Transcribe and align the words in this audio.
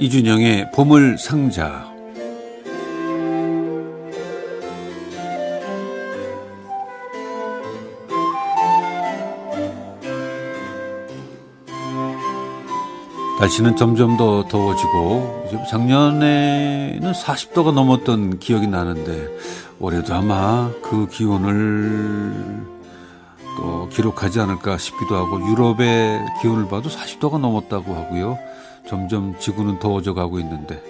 이준영의 0.00 0.70
보물 0.70 1.18
상자. 1.18 1.92
날씨는 13.40 13.74
점점 13.74 14.16
더 14.16 14.46
더워지고 14.46 15.46
작년에는 15.68 17.12
40도가 17.12 17.72
넘었던 17.72 18.38
기억이 18.38 18.68
나는데 18.68 19.28
올해도 19.80 20.14
아마 20.14 20.70
그 20.80 21.08
기온을 21.08 22.64
또 23.56 23.88
기록하지 23.88 24.38
않을까 24.38 24.78
싶기도 24.78 25.16
하고 25.16 25.40
유럽의 25.50 26.20
기온을 26.40 26.68
봐도 26.68 26.88
40도가 26.88 27.40
넘었다고 27.40 27.94
하고요. 27.94 28.38
점점 28.88 29.38
지구는 29.38 29.78
더워져 29.78 30.14
가고 30.14 30.40
있는데 30.40 30.82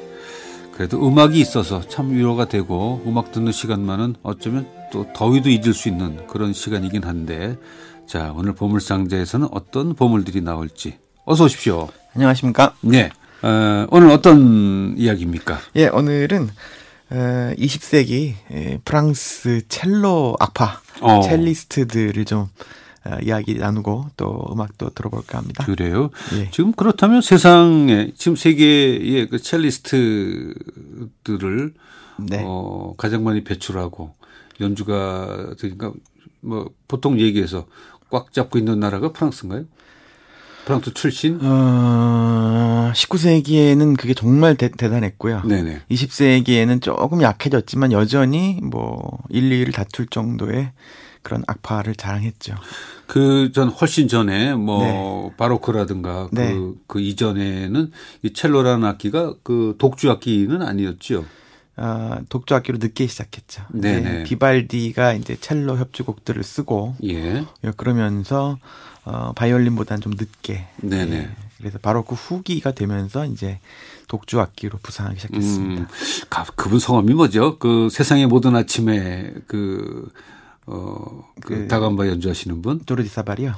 그래도 0.73 1.05
음악이 1.07 1.41
있어서 1.41 1.81
참 1.89 2.13
위로가 2.13 2.45
되고 2.45 3.03
음악 3.05 3.33
듣는 3.33 3.51
시간만은 3.51 4.15
어쩌면 4.23 4.69
또 4.93 5.07
더위도 5.13 5.49
잊을 5.51 5.75
수 5.75 5.89
있는 5.89 6.27
그런 6.29 6.53
시간이긴 6.53 7.03
한데 7.05 7.57
자 8.07 8.33
오늘 8.37 8.55
보물상자에서는 8.55 9.49
어떤 9.51 9.95
보물들이 9.95 10.41
나올지 10.41 10.99
어서 11.25 11.45
오십시오. 11.45 11.89
안녕하십니까? 12.15 12.75
네. 12.81 13.11
어, 13.43 13.87
오늘 13.91 14.11
어떤 14.11 14.95
이야기입니까? 14.97 15.59
예, 15.77 15.89
오늘은 15.89 16.49
어, 17.11 17.53
20세기 17.59 18.35
예, 18.53 18.79
프랑스 18.85 19.63
첼로 19.69 20.37
악파 20.41 20.81
어. 21.01 21.21
첼리스트들을 21.23 22.25
좀 22.25 22.41
어, 22.41 22.49
이야기 23.23 23.55
나누고 23.55 24.11
또 24.17 24.47
음악도 24.53 24.91
들어볼까 24.91 25.39
합니다. 25.39 25.65
그래요? 25.65 26.11
예. 26.35 26.51
지금 26.51 26.73
그렇다면 26.73 27.23
세상에 27.23 28.13
지금 28.17 28.37
세계의 28.37 29.29
그 29.29 29.39
첼리스트들을 29.39 30.55
네. 32.19 32.43
어, 32.45 32.95
가장 32.97 33.25
많이 33.25 33.45
배출하고 33.45 34.15
연주가 34.61 35.55
그러니까 35.59 35.93
뭐 36.41 36.71
보통 36.87 37.19
얘기해서 37.21 37.67
꽉 38.11 38.33
잡고 38.33 38.59
있는 38.59 38.81
나라가 38.81 39.13
프랑스인가요? 39.13 39.65
프랑스 40.69 40.93
출신? 40.93 41.39
어, 41.41 42.93
19세기에는 42.95 43.97
그게 43.97 44.13
정말 44.13 44.55
대, 44.55 44.69
단했고요 44.69 45.43
네네. 45.47 45.81
20세기에는 45.91 46.83
조금 46.83 47.23
약해졌지만 47.23 47.91
여전히 47.93 48.61
뭐 48.63 49.19
1, 49.31 49.49
2위를 49.49 49.73
다툴 49.73 50.07
정도의 50.07 50.73
그런 51.23 51.43
악파를 51.47 51.95
자랑했죠. 51.95 52.55
그 53.07 53.51
전 53.55 53.71
훨씬 53.71 54.09
전에 54.09 54.55
뭐 54.55 54.85
네. 54.85 55.37
바로크라든가 55.39 56.29
그, 56.29 56.35
네. 56.35 56.55
그 56.87 57.01
이전에는 57.01 57.91
이 58.25 58.33
첼로라는 58.35 58.87
악기가 58.87 59.37
그 59.43 59.75
독주 59.79 60.11
악기는 60.11 60.61
아니었죠. 60.61 61.25
어, 61.79 62.19
독주 62.29 62.55
악기로 62.55 62.77
늦게 62.79 63.07
시작했죠. 63.07 63.63
네. 63.73 64.23
비발디가 64.25 65.15
이제 65.15 65.37
첼로 65.41 65.79
협주곡들을 65.79 66.43
쓰고 66.43 66.97
예. 67.05 67.45
그러면서 67.77 68.59
어, 69.09 69.33
바이올린보다는 69.33 70.03
좀 70.03 70.13
늦게. 70.13 70.67
네네. 70.83 71.17
예, 71.17 71.31
그래서 71.57 71.79
바로 71.79 72.05
그 72.05 72.15
후기가 72.15 72.73
되면서 72.73 73.25
이제 73.25 73.59
독주 74.07 74.39
악기로 74.39 74.79
부상하기 74.83 75.19
시작했습니다. 75.19 75.83
음, 75.83 75.87
그분 76.57 76.79
성함이 76.79 77.15
뭐죠? 77.15 77.59
그 77.59 77.89
세상의 77.91 78.27
모든 78.27 78.55
아침에 78.55 79.33
그, 79.47 80.11
어, 80.67 81.25
그, 81.41 81.55
그 81.55 81.69
다감바 81.69 82.07
연주하시는 82.07 82.61
분? 82.61 82.83
조르디 82.85 83.09
사발이요? 83.09 83.55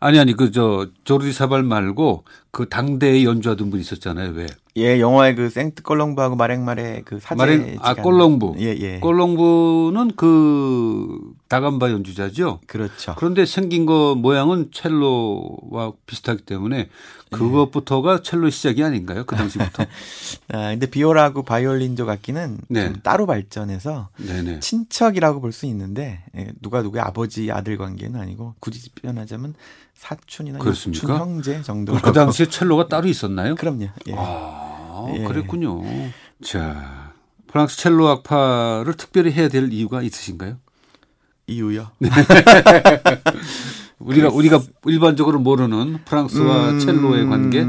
아니, 0.00 0.18
아니, 0.18 0.32
그, 0.34 0.50
저, 0.50 0.88
조르디 1.04 1.32
사발 1.34 1.62
말고 1.62 2.24
그 2.56 2.70
당대에 2.70 3.22
연주하던 3.24 3.68
분 3.68 3.80
있었잖아요, 3.80 4.30
왜? 4.30 4.46
예, 4.78 4.98
영화의 4.98 5.34
그 5.36 5.50
생트 5.50 5.82
꼴롱부하고 5.82 6.36
마랭말의 6.36 7.02
그 7.04 7.20
사제. 7.20 7.34
마랭, 7.34 7.76
아, 7.80 7.92
꼴롱부. 7.92 8.56
예, 8.60 8.74
예. 8.80 8.98
꼴롱부는 9.00 10.12
그 10.16 11.18
다감바 11.48 11.90
연주자죠. 11.90 12.60
그렇죠. 12.66 13.14
그런데 13.18 13.44
생긴 13.44 13.84
거 13.84 14.14
모양은 14.14 14.70
첼로와 14.72 15.92
비슷하기 16.06 16.44
때문에 16.46 16.88
그것부터가 17.30 18.22
첼로 18.22 18.48
시작이 18.48 18.82
아닌가요? 18.82 19.24
그 19.26 19.36
당시부터. 19.36 19.82
아, 20.54 20.70
근데 20.70 20.86
비올하고 20.86 21.42
바이올린족 21.42 22.08
악기는 22.08 22.58
네. 22.68 22.84
좀 22.86 22.94
따로 23.02 23.26
발전해서 23.26 24.08
네네. 24.16 24.60
친척이라고 24.60 25.42
볼 25.42 25.52
수 25.52 25.66
있는데 25.66 26.22
예, 26.38 26.52
누가 26.62 26.80
누구의 26.80 27.02
아버지 27.02 27.50
아들 27.52 27.76
관계는 27.76 28.18
아니고 28.18 28.54
굳이 28.60 28.88
표현하자면 28.90 29.54
사촌이나 29.96 30.58
그렇습니까? 30.58 31.18
형제 31.18 31.62
정도. 31.62 31.94
그 31.94 32.12
당시 32.12 32.45
에 32.46 32.50
첼로가 32.50 32.88
따로 32.88 33.08
있었나요? 33.08 33.54
그럼요. 33.54 33.88
예. 34.08 34.14
아, 34.16 35.12
예. 35.14 35.24
그랬군요. 35.24 35.82
자, 36.42 37.12
프랑스 37.46 37.76
첼로 37.78 38.08
악파를 38.08 38.94
특별히 38.94 39.32
해야 39.32 39.48
될 39.48 39.72
이유가 39.72 40.02
있으신가요? 40.02 40.58
이유요? 41.46 41.90
네. 41.98 42.08
우리가 43.98 44.28
우리가 44.28 44.60
일반적으로 44.84 45.38
모르는 45.38 46.00
프랑스와 46.04 46.70
음, 46.70 46.78
첼로의 46.80 47.26
관계. 47.26 47.64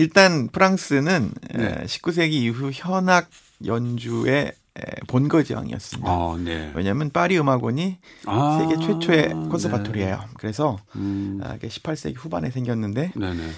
일단 0.00 0.48
프랑스는 0.48 1.32
네. 1.54 1.84
19세기 1.84 2.32
이후 2.32 2.70
현악 2.72 3.28
연주의 3.64 4.52
본거지왕이었습니다. 5.06 6.10
아, 6.10 6.38
네. 6.42 6.72
왜냐하면 6.74 7.10
파리 7.10 7.38
음악원이 7.38 7.98
아, 8.26 8.58
세계 8.60 8.86
최초의 8.86 9.28
콘서바토리예요. 9.50 10.16
네. 10.16 10.26
그래서 10.38 10.78
음. 10.96 11.40
18세기 11.42 12.16
아, 12.16 12.20
후반에 12.20 12.50
생겼는데 12.50 13.12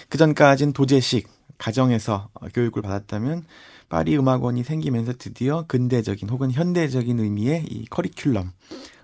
그 0.08 0.18
전까지는 0.18 0.72
도제식 0.72 1.28
가정에서 1.58 2.28
교육을 2.54 2.82
받았다면 2.82 3.44
파리 3.90 4.16
음악원이 4.16 4.62
생기면서 4.62 5.14
드디어 5.18 5.64
근대적인 5.66 6.28
혹은 6.30 6.52
현대적인 6.52 7.18
의미의 7.18 7.64
이 7.68 7.86
커리큘럼 7.86 8.50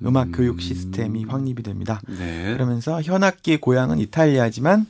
음악 0.04 0.28
음. 0.28 0.33
교육 0.33 0.60
시스템이 0.60 1.25
확립이 1.25 1.62
됩니다. 1.65 2.00
네. 2.06 2.53
그러면서 2.53 3.03
현악기의 3.03 3.60
고향은 3.60 3.98
이탈리아지만 3.98 4.87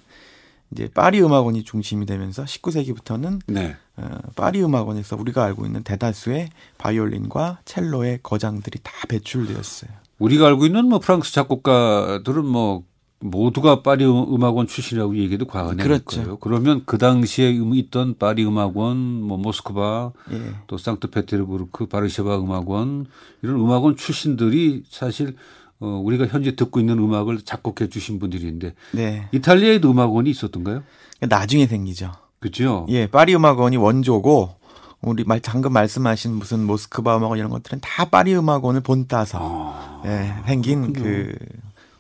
이제 0.71 0.89
파리 0.93 1.23
음악원이 1.23 1.65
중심이 1.65 2.05
되면서 2.05 2.45
19세기부터는 2.45 3.41
네. 3.47 3.77
어, 3.97 4.19
파리 4.35 4.63
음악원에서 4.63 5.17
우리가 5.17 5.45
알고 5.45 5.67
있는 5.67 5.83
대다수의 5.83 6.51
바이올린과 6.79 7.61
첼로의 7.65 8.21
거장들이 8.23 8.81
다 8.83 8.93
배출되었어요. 9.09 9.91
우리가 10.19 10.47
알고 10.47 10.67
있는 10.67 10.89
뭐 10.89 10.99
프랑스 10.99 11.33
작곡가들은 11.33 12.45
뭐 12.45 12.85
모두가 13.19 13.83
파리 13.83 14.05
음악원 14.05 14.67
출신이라고 14.67 15.17
얘기해도 15.17 15.47
과언이 15.47 15.83
그렇죠. 15.83 16.21
거예요. 16.21 16.37
그러면 16.39 16.83
그 16.85 16.99
당시에 16.99 17.51
있던 17.51 18.17
파리 18.19 18.45
음악원, 18.45 18.99
뭐 19.23 19.39
모스크바, 19.39 20.13
예. 20.33 20.55
또 20.67 20.77
상트페테르부르크, 20.77 21.87
바르샤바 21.87 22.39
음악원 22.39 23.07
이런 23.43 23.57
음악원 23.57 23.97
출신들이 23.97 24.85
사실 24.91 25.35
어, 25.81 25.87
우리가 26.05 26.27
현재 26.27 26.57
듣고 26.57 26.81
있는 26.81 26.99
음악을 26.99 27.43
작곡해 27.43 27.89
주신 27.89 28.19
분들인데 28.19 28.75
네. 28.93 29.29
이탈리아에도 29.33 29.91
음악원이 29.91 30.31
있었던가요? 30.31 30.83
나중에 31.21 31.67
생기죠. 31.67 32.13
그렇죠. 32.47 32.87
예, 32.89 33.07
파리 33.09 33.35
음악원이 33.35 33.77
원조고 33.77 34.55
우리 35.03 35.25
말 35.25 35.41
방금 35.41 35.73
말씀하신 35.73 36.33
무슨 36.35 36.65
모스크바 36.65 37.17
음악원 37.17 37.39
이런 37.39 37.51
것들은 37.51 37.81
다 37.81 38.05
파리 38.07 38.35
음악원을 38.37 38.83
본따서 38.83 39.39
아, 39.41 40.03
예, 40.07 40.33
생긴 40.47 40.93
그렇군요. 40.93 41.05
그 41.05 41.39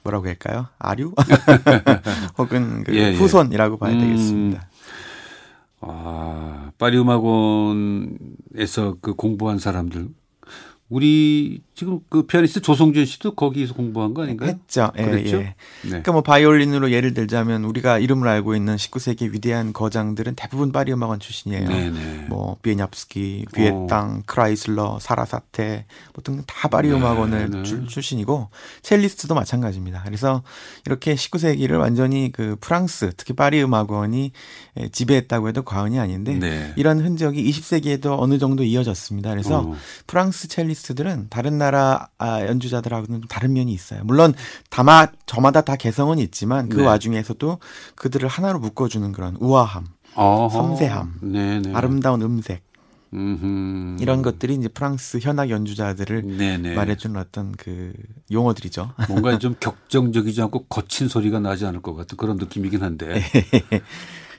뭐라고 0.04 0.26
할까요? 0.26 0.68
아류 0.78 1.12
혹은 2.38 2.84
그 2.84 2.94
예, 2.94 3.12
예. 3.12 3.16
후손이라고 3.16 3.78
봐야 3.78 3.92
음, 3.92 4.00
되겠습니다. 4.00 4.68
아, 5.80 6.70
파리 6.78 6.96
음악원에서 6.98 8.96
그 9.00 9.14
공부한 9.14 9.58
사람들 9.58 10.08
우리 10.88 11.62
지금 11.76 12.00
그 12.08 12.23
피아니스트 12.23 12.62
조성진 12.62 13.05
씨도 13.05 13.34
거기서 13.34 13.75
공부한 13.75 14.14
거 14.14 14.23
아닌가요? 14.23 14.49
했죠. 14.49 14.90
예, 14.99 15.05
그랬죠? 15.05 15.37
예. 15.37 15.40
네. 15.43 15.55
그러니까 15.82 16.12
뭐 16.12 16.23
바이올린으로 16.23 16.90
예를 16.90 17.12
들자면 17.12 17.64
우리가 17.64 17.99
이름을 17.99 18.26
알고 18.26 18.56
있는 18.56 18.76
19세기 18.76 19.31
위대한 19.34 19.75
거장들은 19.75 20.37
대부분 20.37 20.73
파리 20.73 20.90
음악원 20.90 21.20
출신이에요. 21.20 21.69
네네. 21.69 21.90
네. 21.90 22.26
뭐 22.31 22.56
비에냐프스키, 22.62 23.44
비에땅, 23.55 23.88
어. 23.90 24.23
크라이슬러, 24.25 24.99
사라사테 25.02 25.84
뭐 26.14 26.34
등 26.34 26.59
다 26.59 26.69
파리 26.70 26.88
네, 26.88 26.94
음악원을 26.94 27.50
네. 27.50 27.62
출, 27.64 27.87
출신이고 27.87 28.49
첼리스트도 28.81 29.34
마찬가지입니다. 29.34 30.02
그래서 30.06 30.43
이렇게 30.87 31.14
19세기를 31.14 31.78
완전히 31.78 32.32
그 32.32 32.56
프랑스 32.58 33.12
특히 33.19 33.34
파리 33.34 33.62
음악원이 33.62 34.32
지배했다고 34.93 35.49
해도 35.49 35.62
과언이 35.62 35.99
아닌데 35.99 36.38
네. 36.38 36.73
이런 36.76 37.00
흔적이 37.00 37.46
20세기에도 37.50 38.19
어느 38.19 38.38
정도 38.38 38.64
이어졌습니다. 38.64 39.28
그래서 39.28 39.58
어. 39.58 39.76
프랑스 40.06 40.49
첼리스트들은 40.49 41.26
다른 41.28 41.58
나라 41.58 41.65
아, 41.74 42.46
연주자들하고는 42.46 43.22
다른 43.28 43.52
면이 43.54 43.72
있어요. 43.72 44.02
물론 44.04 44.34
다마 44.70 45.06
저마다 45.26 45.62
다 45.62 45.76
개성은 45.76 46.18
있지만 46.18 46.68
그 46.68 46.78
네. 46.78 46.86
와중에서도 46.86 47.58
그들을 47.94 48.28
하나로 48.28 48.58
묶어주는 48.60 49.10
그런 49.12 49.36
우아함, 49.40 49.86
어허. 50.14 50.48
섬세함, 50.50 51.18
네네. 51.22 51.72
아름다운 51.74 52.22
음색. 52.22 52.64
음흠. 53.14 53.96
이런 54.00 54.20
것들이 54.20 54.54
이제 54.56 54.68
프랑스 54.68 55.18
현악 55.22 55.48
연주자들을 55.48 56.36
네네. 56.36 56.74
말해주는 56.74 57.18
어떤 57.18 57.52
그 57.52 57.92
용어들이죠. 58.30 58.92
뭔가 59.08 59.38
좀 59.38 59.54
격정적이지 59.60 60.42
않고 60.42 60.64
거친 60.64 61.08
소리가 61.08 61.40
나지 61.40 61.64
않을 61.66 61.82
것 61.82 61.94
같은 61.94 62.16
그런 62.16 62.36
느낌이긴 62.36 62.82
한데. 62.82 63.22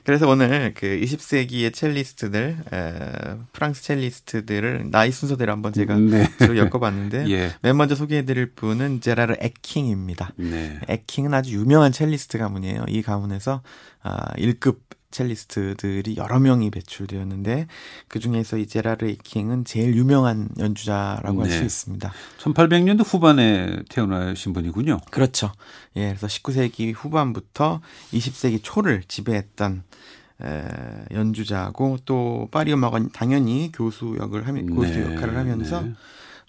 그래서 0.08 0.26
오늘 0.26 0.72
그 0.74 0.86
20세기의 0.86 1.74
첼리스트들, 1.74 2.56
에, 2.72 3.36
프랑스 3.52 3.82
첼리스트들을 3.82 4.90
나이 4.90 5.12
순서대로 5.12 5.52
한번 5.52 5.74
제가 5.74 5.98
네. 5.98 6.26
엮어봤는데 6.40 7.28
예. 7.30 7.52
맨 7.60 7.76
먼저 7.76 7.94
소개해드릴 7.94 8.52
분은 8.52 9.02
제라르 9.02 9.34
에킹입니다. 9.38 10.32
네. 10.36 10.80
에킹은 10.88 11.34
아주 11.34 11.52
유명한 11.52 11.92
첼리스트 11.92 12.38
가문이에요. 12.38 12.86
이 12.88 13.02
가문에서 13.02 13.60
아, 14.02 14.32
1급 14.36 14.78
첼리스트들이 15.10 16.16
여러 16.16 16.38
명이 16.38 16.70
배출되었는데 16.70 17.66
그 18.08 18.18
중에서 18.18 18.58
이 18.58 18.66
제라르 18.66 19.08
에킹은 19.08 19.64
제일 19.64 19.96
유명한 19.96 20.48
연주자라고 20.58 21.44
네. 21.44 21.50
할수 21.50 21.64
있습니다. 21.64 22.12
1800년대 22.38 23.04
후반에 23.06 23.82
태어나신 23.88 24.52
분이군요. 24.52 24.98
그렇죠. 25.10 25.52
예, 25.96 26.08
그래서 26.08 26.26
19세기 26.26 26.94
후반부터 26.94 27.80
20세기 28.12 28.60
초를 28.62 29.02
지배했던 29.08 29.82
에, 30.42 30.64
연주자고 31.12 31.98
또 32.04 32.48
파리 32.50 32.72
음악원 32.72 33.10
당연히 33.10 33.72
교수 33.72 34.16
역을 34.20 34.46
하면 34.46 34.74
교수 34.74 34.92
네. 34.92 35.14
역할을 35.14 35.36
하면서 35.36 35.82
네. 35.82 35.94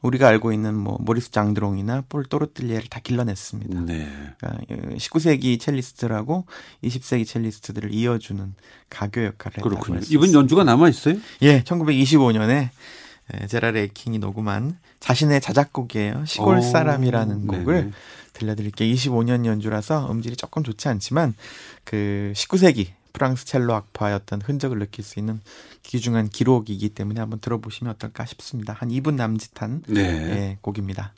우리가 0.01 0.27
알고 0.27 0.53
있는 0.53 0.75
뭐 0.75 0.97
모리스 0.99 1.31
장드롱이나 1.31 2.03
폴 2.07 2.23
또르틀리에를 2.25 2.87
다 2.89 2.99
길러냈습니다. 3.01 3.81
네. 3.81 4.07
그러니까 4.37 4.95
19세기 4.97 5.55
어, 5.55 5.57
첼리스트라고 5.57 6.45
20세기 6.83 7.25
첼리스트들을 7.25 7.93
이어주는 7.93 8.55
가교 8.89 9.25
역할을 9.25 9.61
그렇군요. 9.61 9.99
이번 10.09 10.33
연주가 10.33 10.63
남아 10.63 10.89
있어요? 10.89 11.15
예, 11.41 11.63
1925년에 11.63 12.69
제라르 13.47 13.77
에킹이 13.77 14.19
녹음한 14.19 14.77
자신의 14.99 15.41
자작곡이에요. 15.41 16.25
시골 16.25 16.57
오, 16.57 16.61
사람이라는 16.61 17.47
곡을 17.47 17.73
네네. 17.73 17.91
들려드릴게요. 18.33 18.93
25년 18.93 19.45
연주라서 19.45 20.11
음질이 20.11 20.35
조금 20.35 20.63
좋지 20.63 20.87
않지만 20.87 21.35
그 21.83 22.31
19세기 22.35 22.87
프랑스 23.13 23.45
첼로 23.45 23.73
악파였던 23.75 24.41
흔적을 24.41 24.79
느낄 24.79 25.03
수 25.03 25.19
있는 25.19 25.41
귀중한 25.83 26.29
기록이기 26.29 26.89
때문에 26.89 27.19
한번 27.19 27.39
들어보시면 27.39 27.93
어떨까 27.93 28.25
싶습니다. 28.25 28.73
한 28.73 28.89
2분 28.89 29.15
남짓한 29.15 29.83
네. 29.87 30.01
예, 30.01 30.57
곡입니다. 30.61 31.13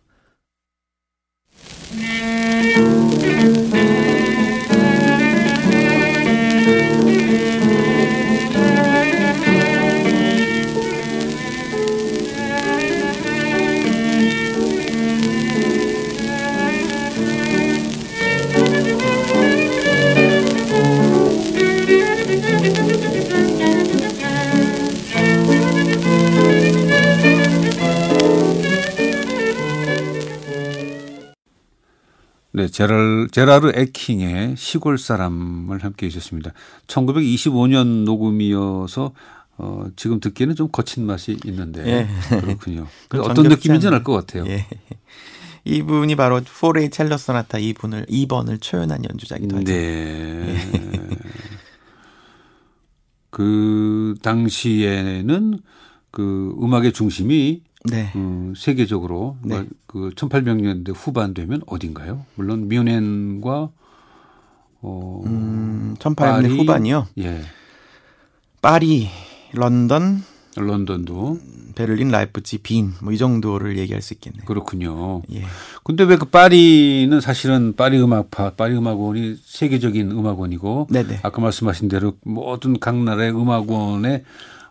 네, 32.62 32.68
제랄, 32.68 33.28
제라르 33.32 33.72
에킹의 33.74 34.56
시골 34.56 35.00
사람을 35.00 35.84
함께 35.84 36.06
해주셨습니다. 36.06 36.52
1925년 36.86 38.04
녹음이어서 38.04 39.14
어, 39.58 39.86
지금 39.96 40.20
듣기에는 40.20 40.54
좀 40.56 40.70
거친 40.72 41.08
맛이 41.08 41.40
있는데 41.46 41.84
예. 41.88 42.08
그렇군요. 42.40 42.86
그래서 43.10 43.28
어떤 43.28 43.48
느낌인지는 43.48 43.96
알 43.96 44.04
것 44.04 44.14
같아요. 44.14 44.46
예. 44.48 44.68
이분이 45.66 46.16
바로 46.16 46.42
포레이 46.60 46.92
첼로 46.92 47.18
소나타 47.18 47.58
이분을 47.58 48.06
2번을 48.06 48.62
초연한 48.62 49.06
연주자기도 49.10 49.58
하죠. 49.58 49.66
네. 49.66 50.56
예. 50.56 51.10
그 53.32 54.14
당시에는 54.22 55.60
그 56.12 56.56
음악의 56.62 56.94
중심이 56.94 57.64
네. 57.86 58.12
음, 58.16 58.54
세계적으로 58.56 59.38
네. 59.44 59.66
그 59.88 60.12
1800년대 60.16 60.94
후반 60.96 61.34
되면 61.34 61.62
어딘가요? 61.66 62.26
물론 62.36 62.68
뮌헨과 62.70 63.70
어 64.84 65.22
음, 65.26 65.96
1800년대 66.00 66.58
후반이요. 66.60 67.08
예. 67.20 67.42
파리, 68.62 69.10
런던, 69.54 70.24
런던도 70.56 71.40
베를린, 71.76 72.10
라이프치히, 72.10 72.60
빈 72.60 72.94
뭐 73.02 73.12
이 73.14 73.18
정도를 73.18 73.78
얘기할 73.80 74.02
수 74.02 74.14
있겠네요. 74.14 74.44
그렇군요. 74.46 75.22
예. 75.34 75.44
근데 75.84 76.04
왜 76.04 76.18
그 76.18 76.26
파리는 76.26 77.20
사실은 77.22 77.74
파리 77.76 78.00
음악파, 78.00 78.52
파리 78.52 78.76
음악원이 78.76 79.38
세계적인 79.44 80.12
음악원이고 80.12 80.88
네네. 80.92 81.20
아까 81.24 81.42
말씀하신 81.42 81.88
대로 81.88 82.14
모든 82.24 82.80
각 82.80 82.96
나라의 82.98 83.32
음악원의 83.32 84.24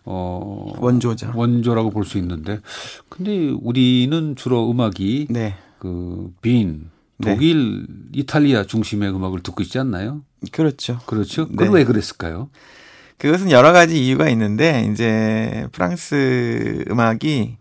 어 0.05 0.73
원조죠. 0.79 1.33
원조라고 1.35 1.91
볼 1.91 2.05
수 2.05 2.19
있는데 2.19 2.61
근데 3.09 3.51
우리는 3.61 4.35
주로 4.37 4.71
음악이 4.71 5.27
네. 5.31 5.55
그 5.79 6.35
빈 6.35 6.91
네. 7.19 7.35
독일, 7.35 7.81
네. 7.87 8.21
이탈리아 8.21 8.65
중심의 8.65 9.11
음악을 9.15 9.43
듣고 9.43 9.63
있지 9.63 9.79
않나요? 9.79 10.23
그렇죠. 10.53 10.99
그렇죠. 11.07 11.47
네. 11.51 11.67
그왜 11.67 11.85
그랬을까요? 11.85 12.49
그것은 13.19 13.51
여러 13.51 13.73
가지 13.73 14.03
이유가 14.07 14.31
있는데 14.31 14.89
이제 14.91 15.67
프랑스 15.73 16.85
음악이 16.91 17.59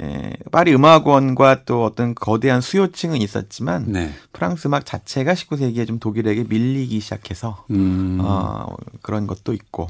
에, 0.00 0.32
파리 0.50 0.74
음악원과 0.74 1.64
또 1.64 1.84
어떤 1.84 2.14
거대한 2.14 2.62
수요층은 2.62 3.20
있었지만 3.20 3.92
네. 3.92 4.10
프랑스 4.32 4.68
음악 4.68 4.86
자체가 4.86 5.34
19세기에 5.34 5.86
좀 5.86 5.98
독일에게 5.98 6.44
밀리기 6.48 7.00
시작해서 7.00 7.66
음. 7.70 8.18
어, 8.22 8.66
그런 9.02 9.26
것도 9.26 9.52
있고 9.52 9.88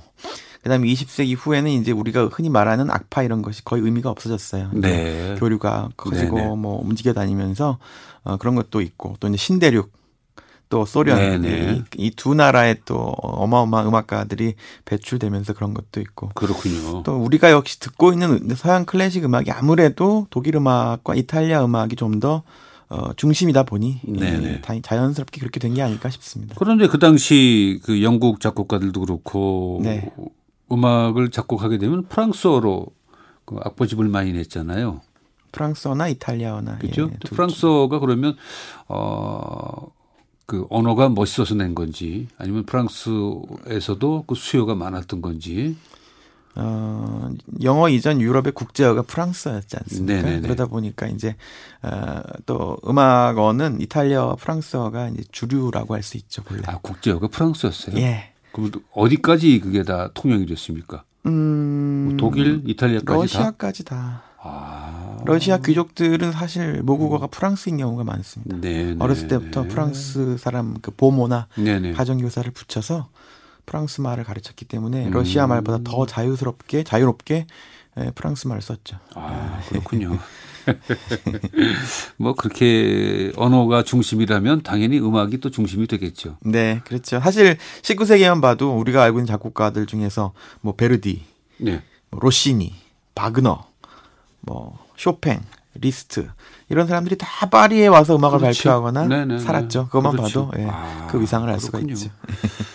그다음에 0.63 0.87
20세기 0.89 1.37
후에는 1.39 1.71
이제 1.71 1.93
우리가 1.93 2.27
흔히 2.27 2.49
말하는 2.51 2.91
악파 2.91 3.23
이런 3.23 3.43
것이 3.43 3.65
거의 3.65 3.83
의미가 3.83 4.11
없어졌어요. 4.11 4.71
네. 4.75 5.37
교류가 5.39 5.91
커지고 5.97 6.37
네네. 6.37 6.57
뭐 6.57 6.81
움직여 6.83 7.13
다니면서 7.13 7.79
어, 8.25 8.37
그런 8.37 8.55
것도 8.55 8.81
있고 8.81 9.17
또 9.21 9.29
이제 9.29 9.37
신대륙 9.37 9.91
또 10.69 10.85
소련 10.85 11.43
이두 11.97 12.35
나라의 12.35 12.77
또 12.85 12.97
어마어마한 12.99 13.87
음악가들이 13.87 14.55
배출되면서 14.85 15.55
그런 15.55 15.73
것도 15.73 16.01
있고 16.01 16.29
그렇군요. 16.35 17.03
또 17.05 17.17
우리가 17.17 17.51
역시 17.51 17.81
듣고 17.81 18.13
있는 18.13 18.47
서양 18.55 18.85
클래식 18.85 19.25
음악이 19.25 19.51
아무래도 19.51 20.27
독일 20.29 20.57
음악과 20.57 21.15
이탈리아 21.15 21.65
음악이 21.65 21.97
좀더 21.97 22.43
어, 22.91 23.13
중심이다 23.15 23.63
보니 23.65 24.01
예, 24.21 24.61
자연스럽게 24.83 25.41
그렇게 25.41 25.61
된 25.61 25.75
게 25.75 25.83
아닐까 25.83 26.09
싶습니다. 26.11 26.55
그런데 26.59 26.87
그 26.87 26.99
당시 26.99 27.81
그 27.85 28.03
영국 28.03 28.41
작곡가들도 28.41 29.01
그렇고 29.01 29.81
네. 29.83 30.11
음악을 30.71 31.31
작곡하게 31.31 31.79
되면 31.79 32.05
프랑스어로 32.09 32.87
그 33.45 33.57
악보집을 33.65 34.09
많이 34.09 34.33
냈잖아요. 34.33 35.01
프랑스어나 35.53 36.09
이탈리아어나 36.09 36.79
그렇죠. 36.79 37.11
예, 37.13 37.19
프랑스어가 37.31 37.99
그러면 38.01 38.37
어. 38.89 39.89
그 40.47 40.67
언어가 40.71 41.11
멋있어서 41.11 41.55
낸 41.55 41.75
건지 41.75 42.27
아니면 42.39 42.65
프랑스에서도 42.65 44.25
그 44.27 44.35
수요가 44.35 44.75
많았던 44.75 45.21
건지 45.21 45.77
어, 46.55 47.31
영어 47.63 47.91
이전 47.91 48.21
유럽의 48.23 48.53
국제어가 48.53 49.03
프랑스어였지 49.03 49.77
않습니까? 49.77 50.23
네네네. 50.23 50.41
그러다 50.41 50.65
보니까 50.67 51.07
이제 51.07 51.37
어, 51.83 52.21
또 52.47 52.79
음악어는 52.87 53.81
이탈리아와 53.83 54.37
프랑스어가 54.37 55.09
이제 55.09 55.23
주류라고 55.31 55.95
할 55.95 56.03
수 56.03 56.17
있죠, 56.17 56.43
본래. 56.43 56.63
아, 56.67 56.79
국제어가 56.79 57.29
프랑스였어요? 57.29 57.97
예. 57.99 58.33
그럼 58.53 58.71
어디까지 58.93 59.61
그게 59.61 59.83
다 59.83 60.11
통용이 60.15 60.47
됐습니까? 60.47 61.05
음, 61.27 62.07
뭐 62.09 62.17
독일, 62.17 62.63
이탈리아까지 62.67 63.21
러시아까지 63.21 63.85
다. 63.85 63.97
다. 63.97 64.23
아. 64.41 65.19
러시아 65.25 65.59
귀족들은 65.59 66.33
사실 66.33 66.83
모국어가 66.83 67.27
음. 67.27 67.31
프랑스인 67.31 67.77
경우가 67.77 68.05
많습니다. 68.05 68.57
네네. 68.61 68.97
어렸을 69.01 69.29
때부터 69.29 69.65
프랑스 69.65 70.37
사람 70.39 70.77
그 70.81 70.91
보모나 70.91 71.49
네네. 71.57 71.93
가정교사를 71.93 72.51
붙여서 72.53 73.09
프랑스 73.67 74.01
말을 74.01 74.25
가르쳤기 74.25 74.65
때문에 74.65 75.07
음. 75.07 75.11
러시아 75.11 75.47
말보다 75.47 75.81
더 75.85 76.07
자유스럽게 76.07 76.85
자유롭게 76.85 77.47
프랑스 78.15 78.47
말을 78.47 78.63
썼죠. 78.63 78.99
아 79.15 79.61
그렇군요. 79.69 80.19
뭐 82.17 82.35
그렇게 82.35 83.33
언어가 83.37 83.83
중심이라면 83.83 84.63
당연히 84.63 84.99
음악이 84.99 85.39
또 85.39 85.51
중심이 85.51 85.87
되겠죠. 85.87 86.37
네, 86.41 86.81
그렇죠. 86.85 87.21
사실 87.21 87.57
19세기만 87.83 88.41
봐도 88.43 88.77
우리가 88.77 89.03
알고 89.03 89.19
있는 89.19 89.27
작곡가들 89.27 89.87
중에서 89.87 90.33
뭐 90.61 90.75
베르디, 90.75 91.25
네. 91.59 91.83
뭐 92.11 92.21
로시니, 92.21 92.75
바그너, 93.15 93.65
뭐 94.41 94.79
쇼팽, 94.97 95.41
리스트 95.75 96.29
이런 96.69 96.87
사람들이 96.87 97.17
다 97.17 97.49
파리에 97.49 97.87
와서 97.87 98.17
음악을 98.17 98.39
그렇죠. 98.41 98.63
발표하거나 98.65 99.07
네네네. 99.07 99.39
살았죠. 99.41 99.87
그것만 99.87 100.13
그렇죠. 100.17 100.49
봐도 100.49 100.61
예, 100.63 100.67
아, 100.69 101.07
그 101.11 101.21
위상을 101.21 101.49
알 101.49 101.59
그렇군요. 101.59 101.95
수가 101.95 102.09
있죠. 102.09 102.17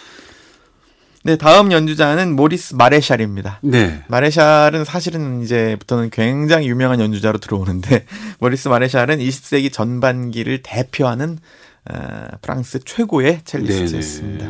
네, 1.26 1.38
다음 1.38 1.72
연주자는 1.72 2.36
모리스 2.36 2.76
마레샬입니다. 2.76 3.60
네. 3.64 4.04
마레샬은 4.10 4.84
사실은 4.84 5.42
이제부터는 5.42 6.10
굉장히 6.10 6.68
유명한 6.68 7.00
연주자로 7.00 7.38
들어오는데 7.38 8.06
모리스 8.40 8.68
마레샬은 8.68 9.20
20세기 9.20 9.72
전반기를 9.72 10.64
대표하는 10.64 11.40
어, 11.90 12.28
프랑스 12.42 12.80
최고의 12.84 13.42
첼리스트였습니다. 13.46 14.48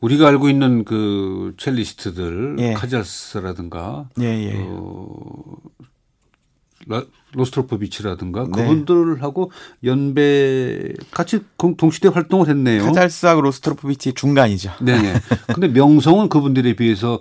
우리가 0.00 0.26
알고 0.26 0.48
있는 0.48 0.84
그 0.84 1.54
첼리스트들 1.58 2.56
예. 2.58 2.72
카잘스라든가 2.74 4.08
예, 4.20 4.24
예. 4.24 4.52
어, 4.56 4.94
로스트로포비치라든가 7.32 8.44
네. 8.44 8.62
그분들하고 8.62 9.52
연배 9.84 10.92
같이 11.10 11.40
동시대 11.76 12.08
활동을 12.08 12.48
했네요. 12.48 12.84
카잘스하고 12.84 13.40
로스트로포비치 13.42 14.14
중간이죠. 14.14 14.72
네네. 14.82 15.14
근데 15.54 15.68
명성은 15.68 16.28
그분들에 16.28 16.74
비해서 16.74 17.20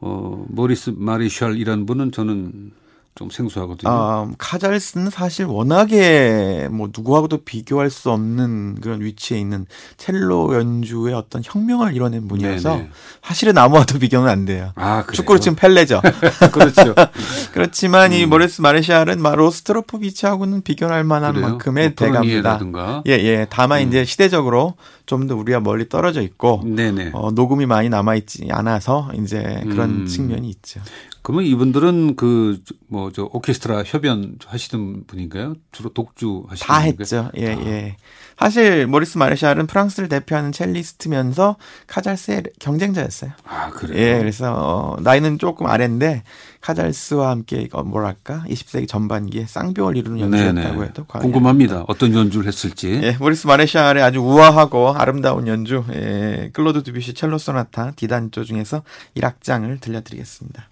어 0.00 0.44
모리스 0.48 0.92
마레샬이라는 0.96 1.86
분은 1.86 2.12
저는 2.12 2.72
좀 3.18 3.30
생소하거든요. 3.30 3.90
아, 3.90 4.30
카잘스는 4.38 5.10
사실 5.10 5.44
워낙에 5.44 6.68
뭐 6.70 6.88
누구하고도 6.96 7.38
비교할 7.38 7.90
수 7.90 8.12
없는 8.12 8.76
그런 8.80 9.00
위치에 9.00 9.40
있는 9.40 9.66
첼로 9.96 10.54
연주의 10.54 11.12
어떤 11.14 11.42
혁명을 11.44 11.96
이뤄낸 11.96 12.28
분이어서 12.28 12.76
네네. 12.76 12.90
사실은 13.24 13.58
아무와도 13.58 13.98
비교는 13.98 14.30
안 14.30 14.44
돼요. 14.44 14.70
아, 14.76 15.04
축구로 15.12 15.40
치면 15.40 15.56
펠레죠. 15.56 16.00
그렇죠. 16.52 16.94
그렇지만 17.52 18.12
음. 18.12 18.16
이 18.16 18.26
모레스 18.26 18.60
마르샬은 18.60 19.20
로스트로포비치하고는 19.20 20.62
비교할 20.62 21.02
만한 21.02 21.32
그래요? 21.32 21.48
만큼의 21.48 21.88
뭐 21.88 21.94
대가입니다. 21.96 23.02
예, 23.08 23.12
예. 23.14 23.46
다만 23.50 23.82
음. 23.82 23.88
이제 23.88 24.04
시대적으로 24.04 24.74
좀 25.08 25.26
더 25.26 25.34
우리가 25.34 25.58
멀리 25.60 25.88
떨어져 25.88 26.22
있고 26.22 26.62
네네. 26.64 27.10
어, 27.14 27.30
녹음이 27.32 27.66
많이 27.66 27.88
남아 27.88 28.14
있지 28.16 28.46
않아서 28.52 29.10
이제 29.20 29.62
그런 29.64 30.02
음. 30.02 30.06
측면이 30.06 30.48
있죠. 30.50 30.80
그러면 31.22 31.44
이분들은 31.46 32.14
그 32.16 32.60
뭐 32.90 33.10
저 33.12 33.24
오케스트라 33.32 33.82
협연 33.84 34.38
하시던 34.46 35.04
분인가요? 35.06 35.54
주로 35.72 35.90
독주 35.92 36.44
하시는 36.48 36.66
다 36.66 36.80
분인가요? 36.80 36.96
했죠. 37.00 37.30
예, 37.36 37.54
아. 37.54 37.60
예. 37.66 37.96
사실 38.38 38.86
모리스 38.86 39.18
마레샬은 39.18 39.66
프랑스를 39.66 40.08
대표하는 40.08 40.52
첼리스트면서 40.52 41.56
카잘스의 41.86 42.44
경쟁자였어요. 42.60 43.32
아, 43.44 43.70
그래요? 43.70 43.98
예, 44.00 44.18
그래서 44.18 44.54
어, 44.54 44.96
나이는 45.00 45.38
조금 45.38 45.66
아래인데 45.66 46.22
카잘스와 46.60 47.30
함께 47.30 47.68
어, 47.72 47.82
뭐랄까 47.82 48.44
20세기 48.48 48.86
전반기에 48.88 49.46
쌍벽을 49.46 49.96
이루는 49.96 50.20
연주자였다고 50.20 50.84
해도 50.84 51.04
궁금합니다. 51.04 51.84
어떤 51.88 52.14
연주를 52.14 52.46
했을지. 52.46 53.00
예, 53.02 53.16
모리스 53.18 53.46
마레샬의 53.48 54.02
아주 54.02 54.20
우아하고 54.20 54.92
아름다운 54.92 55.48
연주, 55.48 55.84
예, 55.92 56.50
클로드 56.52 56.84
드뷔시 56.84 57.14
첼로 57.14 57.38
소나타 57.38 57.90
D단조 57.96 58.44
중에서 58.44 58.82
1악장을 59.16 59.80
들려드리겠습니다. 59.80 60.68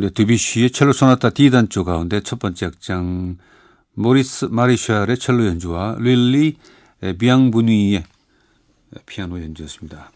네, 0.00 0.10
드뷔시의 0.10 0.70
첼로 0.70 0.92
소나타 0.92 1.30
D단조 1.30 1.82
가운데 1.82 2.20
첫 2.20 2.38
번째 2.38 2.66
악장 2.66 3.36
모리스 3.94 4.44
마레샬의 4.44 5.18
첼로 5.18 5.44
연주와 5.46 5.96
릴리 5.98 6.56
비앵브니의 7.18 8.04
피아노 9.06 9.42
연주였습니다. 9.42 10.12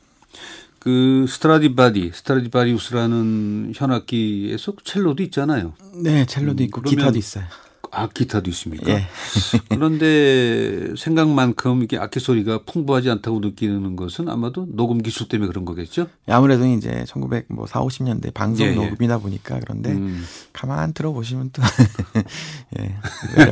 그 0.78 1.26
스트라디바디, 1.28 2.12
스트라디바리우스라는 2.14 3.72
현악기에서 3.74 4.74
첼로도 4.84 5.24
있잖아요. 5.24 5.74
네, 5.96 6.26
첼로도 6.26 6.62
있고 6.62 6.80
음, 6.80 6.84
기타도 6.84 7.18
있어요. 7.18 7.44
아, 7.90 8.08
기타도 8.08 8.48
있습니까? 8.50 8.90
예. 8.90 9.06
그런데 9.68 10.94
생각만큼 10.96 11.82
이게 11.82 11.98
악기 11.98 12.20
소리가 12.20 12.60
풍부하지 12.64 13.10
않다고 13.10 13.40
느끼는 13.40 13.96
것은 13.96 14.28
아마도 14.28 14.66
녹음 14.70 14.98
기술 15.02 15.28
때문에 15.28 15.48
그런 15.48 15.64
거겠죠? 15.64 16.06
아무래도 16.26 16.66
이제 16.66 17.04
1940, 17.06 17.52
뭐 17.54 17.66
40년대 17.66 18.32
방송 18.32 18.66
예, 18.66 18.70
예. 18.70 18.74
녹음이다 18.74 19.18
보니까 19.18 19.60
그런데 19.60 19.90
음. 19.92 20.24
가만 20.52 20.92
들어보시면 20.94 21.50
또 21.52 21.62
예, 22.78 22.96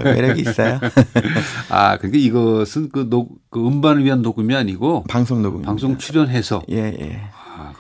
매력, 0.04 0.38
이 0.38 0.42
있어요. 0.42 0.80
아, 1.68 1.98
그러니까 1.98 2.18
이것은 2.18 2.90
그, 2.90 3.08
녹, 3.10 3.38
그 3.50 3.66
음반을 3.66 4.04
위한 4.04 4.22
녹음이 4.22 4.54
아니고 4.54 5.04
방송 5.08 5.42
녹음 5.42 5.62
방송 5.62 5.98
출연해서 5.98 6.62
예, 6.70 6.76
예. 6.76 7.20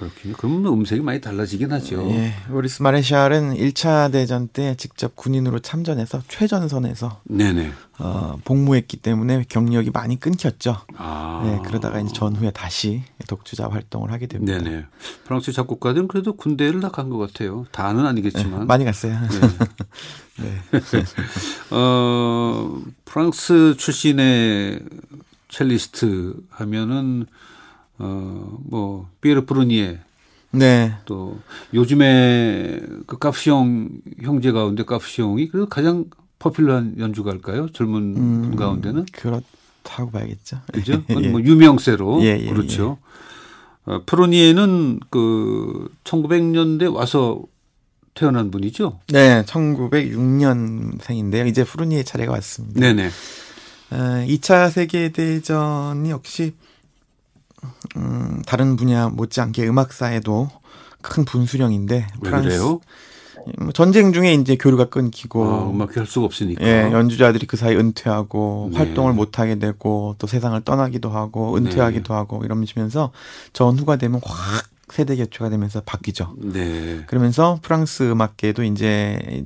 아, 0.00 0.08
그렇군요. 0.08 0.34
그러면 0.38 0.72
음색이 0.72 1.02
많이 1.02 1.20
달라지긴 1.20 1.70
하죠. 1.72 2.08
예. 2.10 2.32
우리스 2.50 2.82
마레샬은 2.82 3.54
1차 3.54 4.10
대전 4.10 4.48
때 4.48 4.74
직접 4.76 5.14
군인으로 5.14 5.58
참전해서 5.58 6.22
최전선에서 6.28 7.20
네네. 7.24 7.72
어, 7.98 8.38
복무했기 8.44 8.96
때문에 8.96 9.44
경력이 9.48 9.90
많이 9.90 10.18
끊겼죠. 10.18 10.78
아. 10.96 11.42
네, 11.44 11.58
그러다가 11.66 12.00
이제 12.00 12.12
전후에 12.14 12.50
다시 12.50 13.02
독주자 13.28 13.68
활동을 13.68 14.10
하게 14.10 14.26
됩니다. 14.26 14.58
네네. 14.58 14.86
프랑스 15.24 15.52
작곡가들은 15.52 16.08
그래도 16.08 16.32
군대를 16.34 16.80
다 16.80 16.88
간 16.90 17.10
것 17.10 17.18
같아요. 17.18 17.66
다는 17.72 18.06
아니겠지만. 18.06 18.60
네, 18.60 18.66
많이 18.66 18.84
갔어요. 18.86 19.12
네. 20.38 20.40
네. 20.42 20.60
어, 21.70 22.80
프랑스 23.04 23.74
출신의 23.76 24.80
첼리스트 25.48 26.34
하면은 26.50 27.26
어, 28.00 28.58
뭐, 28.64 29.08
피에르 29.20 29.44
프루니에. 29.44 29.98
네. 30.52 30.94
또, 31.04 31.38
요즘에 31.74 32.80
그 33.06 33.18
카프시옹 33.18 33.90
형제 34.22 34.52
가운데 34.52 34.84
카프시옹이 34.84 35.48
그래도 35.48 35.68
가장 35.68 36.06
퍼퓰러한 36.40 36.96
연주가일까요? 36.98 37.70
젊은 37.72 38.16
음, 38.16 38.42
분 38.42 38.56
가운데는? 38.56 39.06
그렇다고 39.12 40.10
봐야겠죠. 40.10 40.58
그죠? 40.72 41.04
예. 41.10 41.28
뭐 41.28 41.40
유명세로. 41.40 42.20
예, 42.22 42.36
예, 42.40 42.50
그렇죠. 42.50 42.98
예. 43.86 43.92
어, 43.92 44.02
프루니에는 44.06 44.98
그 45.10 45.88
1900년대 46.04 46.92
와서 46.92 47.40
태어난 48.14 48.50
분이죠? 48.50 48.98
네, 49.08 49.44
1906년생인데요. 49.44 51.46
이제 51.46 51.62
프루니에 51.64 52.02
차례가 52.02 52.32
왔습니다. 52.32 52.80
네네. 52.80 53.10
어, 53.92 53.96
2차 54.26 54.70
세계 54.70 55.10
대전이 55.10 56.10
역시 56.10 56.54
음, 57.96 58.42
다른 58.46 58.76
분야 58.76 59.08
못지않게 59.08 59.66
음악사에도 59.66 60.48
큰 61.02 61.24
분수령인데 61.24 62.06
프랑스 62.22 62.78
뭐 63.58 63.72
전쟁 63.72 64.12
중에 64.12 64.34
이제 64.34 64.56
교류가 64.56 64.86
끊기고 64.86 65.44
아, 65.44 65.70
음악 65.70 65.96
할 65.96 66.06
수가 66.06 66.26
없으니까 66.26 66.64
예, 66.64 66.92
연주자들이 66.92 67.46
그 67.46 67.56
사이 67.56 67.74
은퇴하고 67.74 68.70
네. 68.72 68.78
활동을 68.78 69.12
못 69.12 69.38
하게 69.38 69.58
되고 69.58 70.14
또 70.18 70.26
세상을 70.26 70.60
떠나기도 70.62 71.10
하고 71.10 71.56
은퇴하기도 71.56 72.12
네. 72.12 72.16
하고 72.16 72.44
이러면서 72.44 73.12
전후가 73.52 73.96
되면 73.96 74.20
확 74.22 74.68
세대 74.90 75.16
교체가 75.16 75.50
되면서 75.50 75.80
바뀌죠. 75.80 76.34
네. 76.38 77.04
그러면서 77.06 77.58
프랑스 77.62 78.10
음악계도 78.10 78.64
이제 78.64 79.44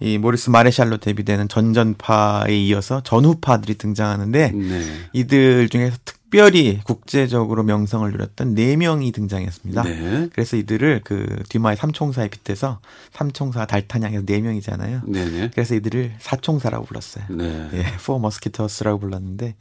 이 0.00 0.18
모리스 0.18 0.50
마레샬로 0.50 0.98
대표되는 0.98 1.48
전전파에 1.48 2.54
이어서 2.64 3.00
전후파들이 3.02 3.76
등장하는데 3.78 4.50
네. 4.50 4.82
이들 5.12 5.68
중에서 5.70 5.96
특 6.04 6.13
특별히 6.34 6.80
국제적으로 6.82 7.62
명성을 7.62 8.10
누렸던 8.10 8.56
네 8.56 8.74
명이 8.74 9.12
등장했습니다. 9.12 9.82
네. 9.84 10.28
그래서 10.32 10.56
이들을 10.56 11.02
그 11.04 11.44
뒤마의 11.48 11.76
삼총사에 11.76 12.26
빗대서 12.28 12.80
삼총사 13.12 13.66
달타냥에서 13.66 14.24
네 14.26 14.40
명이잖아요. 14.40 15.02
네네. 15.06 15.50
그래서 15.54 15.76
이들을 15.76 16.14
사총사라고 16.18 16.86
불렀어요. 16.86 17.26
네. 17.30 17.68
예, 17.74 17.84
Four 18.04 18.18
Musketeers라고 18.18 18.98
불렀는데 18.98 19.54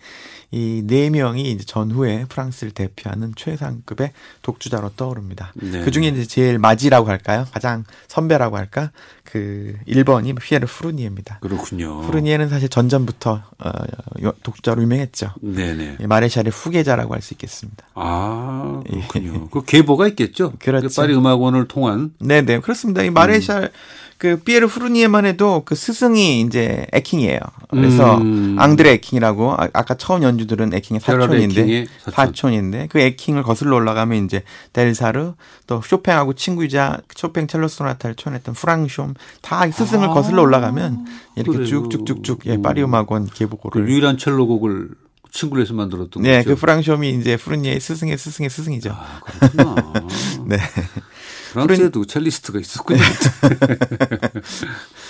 이 0.50 0.82
네 0.86 1.10
명이 1.10 1.50
이제 1.52 1.64
전후에 1.64 2.26
프랑스를 2.30 2.74
대표하는 2.74 3.34
최상급의 3.36 4.12
독주자로 4.42 4.92
떠오릅니다. 4.96 5.54
네. 5.56 5.82
그 5.84 5.92
중에 5.92 6.08
이제 6.08 6.26
제일 6.26 6.58
마지라고 6.58 7.08
할까요? 7.08 7.46
가장 7.52 7.84
선배라고 8.08 8.58
할까? 8.58 8.92
그 9.24 9.76
1번이 9.88 10.40
피에르 10.40 10.66
후르니에입니다. 10.66 11.40
그렇군요. 11.40 12.02
후르니에는 12.02 12.50
사실 12.50 12.70
전전부터 12.70 13.44
어, 13.60 13.72
독주자로 14.44 14.82
유명했죠. 14.84 15.34
네네. 15.42 15.98
마레샬의 16.06 16.52
후계자라고 16.64 17.14
할 17.14 17.22
수 17.22 17.34
있겠습니다. 17.34 17.86
아 17.96 18.82
그렇군요. 18.90 19.34
예. 19.34 19.42
그 19.52 19.64
계보가 19.66 20.08
있겠죠. 20.10 20.54
그렇죠. 20.60 20.88
그 20.88 20.94
파리 20.96 21.16
음악원을 21.16 21.68
통한. 21.68 22.12
네 22.20 22.42
네 22.42 22.60
그렇습니다. 22.60 23.02
이 23.04 23.10
마레샬 23.10 23.64
음. 23.64 23.70
그 24.20 24.38
피에르 24.38 24.68
후르니에만 24.68 25.26
해도 25.26 25.64
그 25.66 25.76
스승이 25.76 26.40
이제 26.42 26.86
에킹이에요. 26.94 27.40
그래서 27.70 28.18
음. 28.20 28.56
앙드레 28.58 28.92
에킹이라고 28.92 29.54
아, 29.54 29.68
까 29.68 29.96
처음 29.96 30.24
연주들은 30.24 30.74
에킹의 30.74 31.02
사촌인데 31.02 31.86
사촌. 32.10 32.54
인데그 32.54 33.00
에킹을 33.00 33.44
거슬러 33.44 33.76
올라가면 33.76 34.24
이제 34.26 34.44
델사르트 34.72 35.34
또 35.68 35.82
쇼팽하고 35.82 36.34
친구이자 36.36 37.00
쇼팽 37.16 37.48
첼로 37.48 37.68
소나타를 37.68 38.16
초연했던 38.16 38.54
프랑숌 38.56 39.16
다 39.42 39.70
스승을 39.70 40.08
아. 40.10 40.14
거슬러 40.14 40.42
올라가면 40.42 41.06
이렇게 41.36 41.58
그래요. 41.58 41.66
쭉쭉쭉쭉 41.90 42.46
예 42.46 42.62
파리 42.62 42.82
음악원 42.84 43.26
계보고를 43.28 43.86
그 43.86 43.92
유일한 43.92 44.18
첼로곡을 44.18 44.90
친구에서 45.34 45.74
만들었던 45.74 46.24
네, 46.24 46.38
거죠. 46.38 46.50
그 46.52 46.56
프랑숌이 46.56 47.10
이제 47.10 47.36
푸르니에의 47.36 47.80
스승의 47.80 48.18
스승의 48.18 48.50
스승이죠. 48.50 48.92
아, 48.92 49.20
그렇구나. 49.20 49.94
네. 50.46 50.58
프랑스에도. 51.54 52.06
첼리스트가 52.06 52.60
있었군요. 52.60 53.02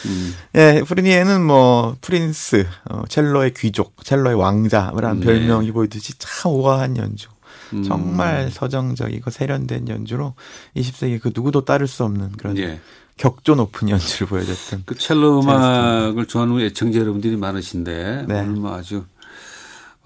음. 0.06 0.34
예, 0.56 0.82
프르니에는 0.86 1.46
뭐 1.46 1.96
프린스, 2.01 2.65
어, 2.89 3.03
첼로의 3.08 3.53
귀족, 3.53 4.03
첼로의 4.03 4.36
왕자라는 4.36 5.20
네. 5.20 5.25
별명이 5.25 5.72
보이듯이 5.72 6.13
참 6.18 6.53
우아한 6.53 6.98
연주. 6.98 7.27
음. 7.74 7.84
정말 7.84 8.50
서정적이고 8.51 9.30
세련된 9.30 9.89
연주로 9.89 10.36
20세기 10.75 11.22
그 11.22 11.32
누구도 11.34 11.65
따를 11.65 11.88
수 11.88 12.03
없는 12.03 12.34
그런 12.34 12.58
예. 12.58 12.80
격조 13.18 13.56
높은 13.56 13.89
연주를 13.89 14.27
보여줬던. 14.27 14.84
그 14.86 14.96
첼로 14.96 15.42
음악을 15.42 16.25
좋아하는 16.25 16.60
애청자 16.62 17.00
여러분들이 17.00 17.36
많으신데 17.36 18.25
네. 18.27 18.39
오늘 18.42 18.53
뭐 18.56 18.75
아주 18.75 18.98
어, 18.98 19.12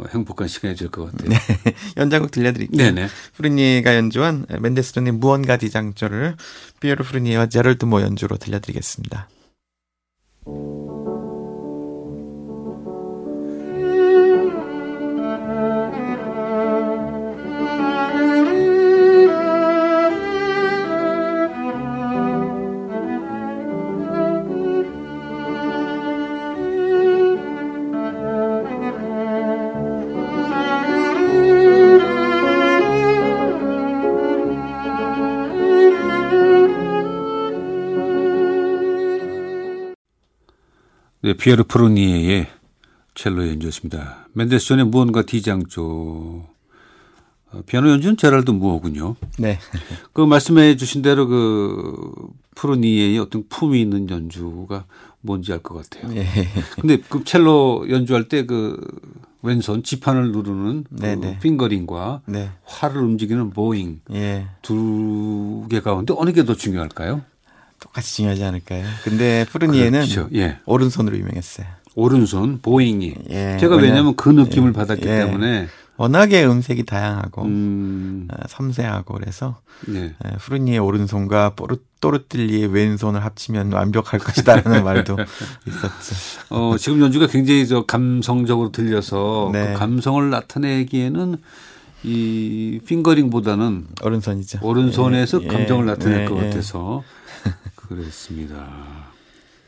행복한 0.10 0.48
시간이 0.48 0.76
될 0.76 0.90
것 0.90 1.12
같아요. 1.12 1.30
네. 1.30 1.38
연장곡 1.98 2.32
들려드릴게요. 2.32 2.78
네네. 2.78 3.08
프르니가 3.36 3.96
연주한 3.96 4.46
멘데스존의 4.60 5.14
무언가 5.14 5.58
디장조를 5.58 6.36
피에로 6.80 7.04
프르니와 7.04 7.48
제럴드 7.48 7.86
모 7.86 8.02
연주로 8.02 8.38
들려드리겠습니다. 8.38 9.28
네, 41.28 41.34
피에르 41.34 41.64
푸르니에의 41.66 42.48
첼로 43.14 43.46
연주였습니다. 43.50 44.28
멘델스존의 44.32 44.86
무언가 44.86 45.24
D장조. 45.24 46.46
어, 47.52 47.62
피아노 47.66 47.90
연주는 47.90 48.16
제랄드 48.16 48.52
무어였군요. 48.52 49.18
네. 49.38 49.60
그 50.14 50.22
말씀해 50.22 50.78
주신 50.78 51.02
대로 51.02 51.28
그 51.28 52.14
푸르니에의 52.56 53.20
어떤 53.20 53.44
품이 53.50 53.82
있는 53.82 54.10
연주가 54.10 54.86
뭔지 55.20 55.52
알 55.52 55.60
것 55.60 55.90
같아요. 55.90 56.14
네. 56.14 56.26
근데 56.80 56.98
그 57.10 57.26
첼로 57.26 57.86
연주할 57.90 58.30
때 58.30 58.46
그 58.46 58.80
왼손 59.42 59.84
지판을 59.84 60.32
누르는 60.32 60.86
그 60.98 61.06
네, 61.06 61.40
핑거링과 61.40 62.22
네. 62.26 62.52
활을 62.64 63.02
움직이는 63.02 63.50
보잉 63.50 64.00
예. 64.14 64.48
두개 64.62 65.82
가운데 65.82 66.14
어느 66.18 66.32
게 66.32 66.44
더 66.44 66.56
중요할까요? 66.56 67.22
똑같이 67.80 68.16
중요하지 68.16 68.44
않을까요? 68.44 68.86
근데 69.04 69.46
푸르니에는 69.50 70.00
그렇죠. 70.00 70.30
예. 70.34 70.60
오른손으로 70.66 71.18
유명했어요. 71.18 71.68
오른손 71.96 72.60
보잉이. 72.62 73.16
예. 73.30 73.58
제가 73.60 73.76
왜냐하면 73.76 74.16
그 74.16 74.30
느낌을 74.30 74.70
예. 74.70 74.74
받았기 74.74 75.08
예. 75.08 75.26
때문에 75.26 75.68
워낙에 75.98 76.46
음색이 76.46 76.86
다양하고 76.86 77.42
음. 77.44 78.28
어, 78.32 78.38
섬세하고 78.48 79.16
그래서 79.16 79.60
네. 79.88 80.14
푸르니의 80.40 80.78
오른손과 80.80 81.56
또르til리의 82.00 82.68
왼손을 82.68 83.24
합치면 83.24 83.74
완벽할 83.74 84.20
것이다라는 84.20 84.84
말도 84.86 85.18
있었죠. 85.68 86.16
어, 86.50 86.76
지금 86.78 87.02
연주가 87.02 87.26
굉장히 87.26 87.68
저 87.68 87.86
감성적으로 87.86 88.72
들려서 88.72 89.50
네. 89.52 89.74
그 89.74 89.80
감성을 89.80 90.30
나타내기에는 90.30 91.38
이 92.04 92.80
핑거링보다는 92.86 93.88
오른손이죠. 94.04 94.60
오른손에서 94.62 95.44
예. 95.44 95.48
감정을 95.48 95.88
나타낼 95.88 96.22
예. 96.22 96.26
것 96.26 96.36
같아서 96.36 97.04
그렇습니다. 97.88 98.68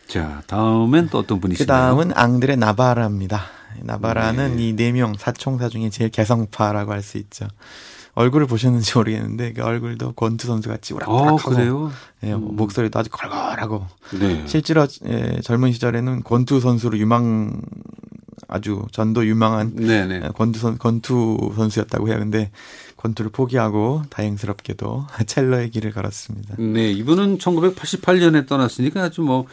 자, 0.07 0.41
다음엔 0.47 1.09
또 1.09 1.19
어떤 1.19 1.39
분이시나요? 1.39 1.65
그 1.65 1.67
다음은 1.67 2.17
앙드레 2.17 2.55
나바라입니다. 2.55 3.43
나바라는 3.83 4.57
네. 4.57 4.69
이네 4.69 4.91
명 4.93 5.13
사총사 5.17 5.69
중에 5.69 5.89
제일 5.89 6.09
개성파라고 6.09 6.91
할 6.91 7.01
수 7.03 7.17
있죠. 7.17 7.47
얼굴을 8.15 8.47
보셨는지 8.47 8.97
모르겠는데 8.97 9.53
그 9.53 9.63
얼굴도 9.63 10.13
권투 10.13 10.47
선수 10.47 10.67
같이 10.67 10.93
우락우락하고 10.93 11.85
어, 11.85 11.91
예, 12.23 12.33
음. 12.33 12.55
목소리도 12.55 12.99
아주 12.99 13.09
걸걸하고 13.11 13.85
네. 14.19 14.43
실제로 14.47 14.85
예, 15.05 15.39
젊은 15.41 15.71
시절에는 15.71 16.23
권투 16.23 16.59
선수로 16.59 16.97
유망 16.97 17.61
아주 18.49 18.87
전도 18.91 19.25
유망한 19.25 19.75
네네. 19.75 20.19
네. 20.19 20.29
권투 20.35 20.59
선 20.59 20.77
권투 20.77 21.53
선수였다고 21.55 22.09
해요. 22.09 22.17
근데 22.19 22.49
권투를 22.99 23.31
포기하고 23.31 24.01
다행스럽게도 24.09 25.07
첼로의 25.25 25.69
길을 25.71 25.91
걸었습니다. 25.93 26.55
네, 26.59 26.91
이분은 26.91 27.37
1988년에 27.37 28.45
떠났으니까 28.47 29.03
아주 29.03 29.21
뭐 29.21 29.45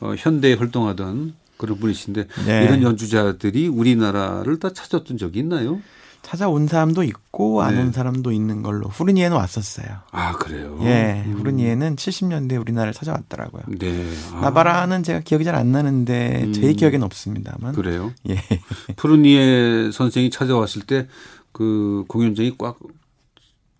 어, 0.00 0.14
현대에 0.16 0.54
활동하던 0.54 1.34
그런 1.56 1.78
분이신데 1.78 2.26
네. 2.46 2.64
이런 2.64 2.82
연주자들이 2.82 3.68
우리나라를 3.68 4.58
다 4.58 4.70
찾았던 4.72 5.18
적이 5.18 5.40
있나요? 5.40 5.80
찾아온 6.22 6.66
사람도 6.66 7.02
있고 7.02 7.62
안온 7.62 7.86
네. 7.86 7.92
사람도 7.92 8.30
있는 8.32 8.62
걸로 8.62 8.88
후르니에는 8.88 9.34
왔었어요. 9.34 9.86
아 10.10 10.32
그래요? 10.32 10.78
예, 10.82 11.22
음. 11.26 11.36
후르니에는 11.38 11.96
70년대 11.96 12.60
우리나라를 12.60 12.92
찾아왔더라고요. 12.92 13.62
네. 13.78 14.06
아. 14.34 14.40
나바라는 14.42 15.02
제가 15.02 15.20
기억이 15.20 15.44
잘 15.44 15.54
안 15.54 15.72
나는데 15.72 16.42
음. 16.44 16.52
제 16.52 16.72
기억에는 16.74 17.02
없습니다만. 17.04 17.74
그래요? 17.74 18.12
예. 18.28 18.36
푸르니에 18.96 19.90
선생이 19.92 20.28
찾아왔을 20.30 20.82
때 20.82 21.08
그 21.52 22.04
공연장이 22.08 22.54
꽉 22.58 22.78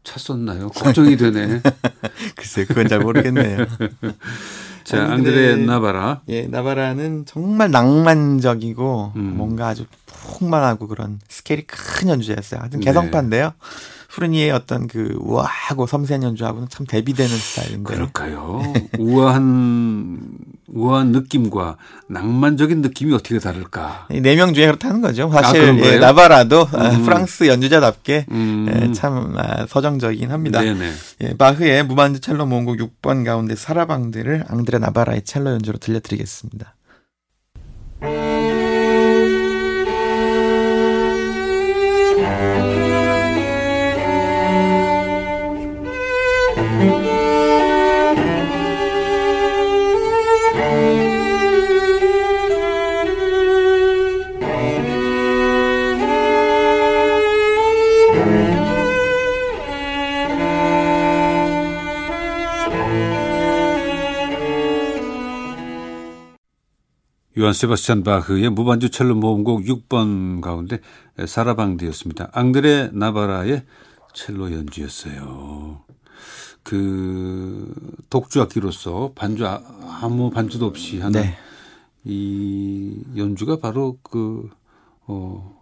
찼었나요? 0.03 0.69
걱정이 0.71 1.17
되네. 1.17 1.61
글쎄, 2.37 2.65
그건 2.65 2.89
잘 2.89 3.01
모르겠네요. 3.01 3.67
자, 4.85 5.05
앙드레 5.13 5.57
나바라. 5.57 6.23
예, 6.29 6.47
나바라는 6.47 7.27
정말 7.27 7.71
낭만적이고 7.71 9.13
음. 9.15 9.37
뭔가 9.37 9.69
아주 9.69 9.85
풍만하고 10.07 10.89
그런 10.89 11.21
스케일이 11.29 11.65
큰 11.67 12.09
연주자였어요. 12.09 12.61
하여튼 12.61 12.81
네. 12.81 12.87
개성파인데요. 12.87 13.45
네. 13.47 13.53
후르니의 14.11 14.51
어떤 14.51 14.89
그 14.89 15.17
우아하고 15.21 15.87
섬세한 15.87 16.23
연주하고는 16.25 16.69
참 16.69 16.85
대비되는 16.85 17.31
스타일인데. 17.31 17.95
그럴까요? 17.95 18.61
우아한 18.99 20.21
우아한 20.73 21.13
느낌과 21.13 21.77
낭만적인 22.09 22.81
느낌이 22.83 23.15
어떻게 23.15 23.39
다를까? 23.39 24.09
네 24.11 24.35
명 24.35 24.53
중에 24.53 24.67
그렇다는 24.67 25.01
거죠. 25.01 25.31
사실 25.33 25.63
아, 25.63 25.77
예, 25.79 25.99
나바라도 25.99 26.67
아, 26.73 26.89
음. 26.91 27.05
프랑스 27.05 27.47
연주자답게 27.47 28.27
음. 28.33 28.67
예, 28.89 28.93
참 28.93 29.35
아, 29.37 29.67
서정적이긴 29.67 30.31
합니다. 30.33 30.61
네네. 30.61 30.93
예, 31.23 31.37
바흐의 31.37 31.85
무반주 31.85 32.21
첼로 32.21 32.47
모음곡 32.47 32.79
6번 32.79 33.25
가운데 33.25 33.55
사라방들을 33.55 34.45
앙드레 34.49 34.79
나바라의 34.79 35.23
첼로 35.23 35.53
연주로 35.53 35.79
들려드리겠습니다. 35.79 36.75
요한 67.41 67.55
세바스찬 67.55 68.05
바흐의 68.05 68.51
무반주 68.51 68.91
첼로 68.91 69.15
모음곡 69.15 69.65
6번 69.65 70.43
가운데 70.43 70.79
사라방드였습니다. 71.27 72.29
앙드레 72.33 72.91
나바라의 72.93 73.65
첼로 74.13 74.53
연주였어요. 74.53 75.81
그 76.63 77.75
독주 78.11 78.43
악기로서 78.43 79.13
반주 79.15 79.47
아, 79.47 79.63
아무 80.03 80.31
반주도 80.31 80.67
없이 80.67 81.01
하는 81.01 81.23
네. 81.23 81.39
이 82.05 82.99
연주가 83.17 83.59
바로 83.59 83.99
그 84.03 84.51
어, 85.07 85.59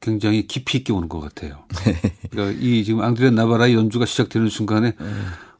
굉장히 0.00 0.46
깊이 0.46 0.78
있게 0.78 0.92
오는 0.92 1.08
것 1.08 1.20
같아요. 1.20 1.64
그러니까 2.30 2.60
이 2.60 2.84
지금 2.84 3.00
앙드레 3.00 3.30
나바라의 3.30 3.74
연주가 3.74 4.04
시작되는 4.04 4.50
순간에 4.50 4.92
네. 4.92 5.06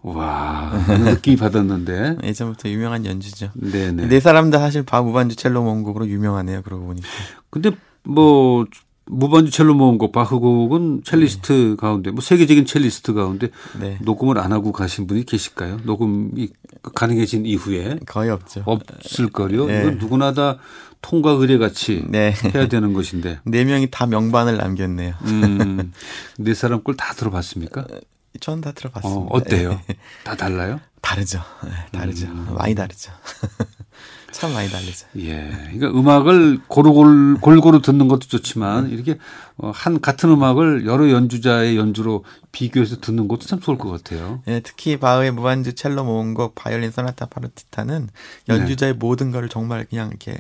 와, 0.05 0.71
느낌이 0.89 1.37
받았는데. 1.37 2.19
예전부터 2.25 2.69
유명한 2.69 3.07
연주죠. 3.07 3.51
네네. 3.55 4.09
네 4.09 4.21
사람 4.21 4.51
다 4.51 4.59
사실 4.59 4.83
바 4.83 5.01
무반주 5.03 5.35
첼로 5.37 5.65
원곡으로 5.65 6.07
유명하네요. 6.09 6.63
그러고 6.63 6.85
보니까. 6.87 7.09
근데 7.51 7.71
뭐 8.03 8.67
무반주 9.07 9.51
첼로 9.51 9.75
모음곡 9.75 10.13
바흐곡은 10.13 11.03
첼리스트 11.05 11.53
네. 11.53 11.77
가운데 11.77 12.11
뭐 12.11 12.21
세계적인 12.21 12.67
첼리스트 12.67 13.15
가운데 13.15 13.49
네. 13.81 13.99
녹음을 14.03 14.39
안 14.39 14.53
하고 14.53 14.73
가신 14.73 15.07
분이 15.07 15.25
계실까요? 15.25 15.79
녹음이 15.85 16.49
가능해진 16.95 17.47
이후에 17.47 17.99
거의 18.07 18.31
없죠. 18.31 18.63
없을 18.67 19.29
거요. 19.31 19.67
네. 19.67 19.81
이건 19.81 19.99
누구나 19.99 20.33
다 20.33 20.59
통과 21.03 21.33
의례 21.33 21.59
같이 21.59 22.05
네. 22.09 22.35
해야 22.55 22.69
되는 22.69 22.93
것인데 22.95 23.41
네 23.45 23.65
명이 23.65 23.89
다 23.91 24.07
명반을 24.07 24.57
남겼네요. 24.59 25.15
음, 25.25 25.93
네 26.39 26.53
사람 26.55 26.83
걸 26.83 26.95
다 26.97 27.13
들어봤습니까? 27.15 27.87
어, 28.35 28.39
저는 28.41 28.61
다 28.61 28.73
들어봤습니다. 28.73 29.21
어, 29.21 29.29
어때요? 29.31 29.81
다 30.25 30.37
달라요? 30.37 30.81
다르죠. 31.01 31.43
네, 31.65 31.71
다르죠. 31.93 32.27
음. 32.27 32.55
많이 32.57 32.75
다르죠. 32.75 33.13
참 34.33 34.53
많이 34.53 34.69
달리죠. 34.69 35.07
예. 35.19 35.49
그러니까 35.73 35.89
음악을 35.99 36.61
고루골 36.67 37.37
골고루 37.41 37.81
듣는 37.83 38.09
것도 38.09 38.27
좋지만 38.27 38.91
이렇게 38.91 39.19
어, 39.57 39.71
한 39.73 40.01
같은 40.01 40.29
음악을 40.29 40.87
여러 40.87 41.09
연주자의 41.11 41.77
연주로 41.77 42.25
비교해서 42.55 43.01
듣는 43.01 43.27
것도 43.27 43.47
참 43.47 43.59
좋을 43.61 43.77
것 43.77 43.91
같아요. 43.91 44.41
예, 44.47 44.61
특히 44.61 44.97
바흐의 44.97 45.33
무반주 45.33 45.75
첼로 45.75 46.05
모음곡 46.05 46.55
바이올린 46.55 46.93
소나타 46.93 47.27
파르티타는 47.27 48.09
연주자의 48.49 48.93
네. 48.93 48.99
모든 48.99 49.33
것을 49.33 49.49
정말 49.49 49.85
그냥 49.91 50.09
이렇게 50.09 50.39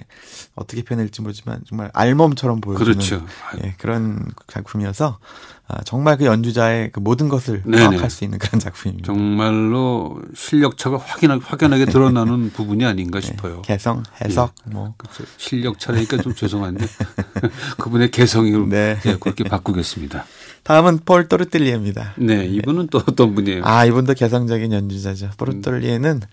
어떻게 0.55 0.83
표현할지 0.85 1.23
모르지만 1.23 1.63
정말 1.69 1.91
알몸처럼 1.93 2.61
보여주는 2.61 2.93
그렇죠. 2.93 3.27
예, 3.65 3.75
그런 3.79 4.25
작품이어서 4.47 5.19
아, 5.67 5.83
정말 5.83 6.19
그 6.19 6.27
연주자의 6.27 6.93
그 6.93 7.01
모든 7.01 7.29
것을 7.29 7.63
파악할 7.63 8.11
수 8.11 8.23
있는 8.23 8.39
그런 8.39 8.61
작품입니다. 8.61 9.07
정말로 9.07 10.21
실력차가 10.35 10.99
확연하게, 10.99 11.45
확연하게 11.45 11.87
드러나는 11.87 12.51
부분이 12.55 12.85
아닌가 12.85 13.19
네, 13.19 13.27
싶어요. 13.27 13.63
개성, 13.63 14.05
해석, 14.23 14.55
예. 14.69 14.71
뭐. 14.71 14.95
그렇죠. 14.99 15.25
실력차라니까 15.39 16.19
좀 16.19 16.35
죄송한데 16.35 16.87
그분의 17.81 18.11
개성을 18.11 18.69
네. 18.69 19.01
네, 19.03 19.17
그렇게 19.19 19.43
바꾸겠습니다. 19.45 20.27
다음은 20.65 21.01
폴 21.05 21.29
또르텔리에입니다. 21.29 22.15
네, 22.17 22.47
이분은 22.47 22.89
또 22.89 22.99
어떤 22.99 23.35
분이에요? 23.35 23.63
아, 23.65 23.85
이분도 23.85 24.15
개성적인 24.15 24.73
연주자죠. 24.73 25.31
폴 25.37 25.61
또르텔리에는 25.61 26.11
음. 26.11 26.29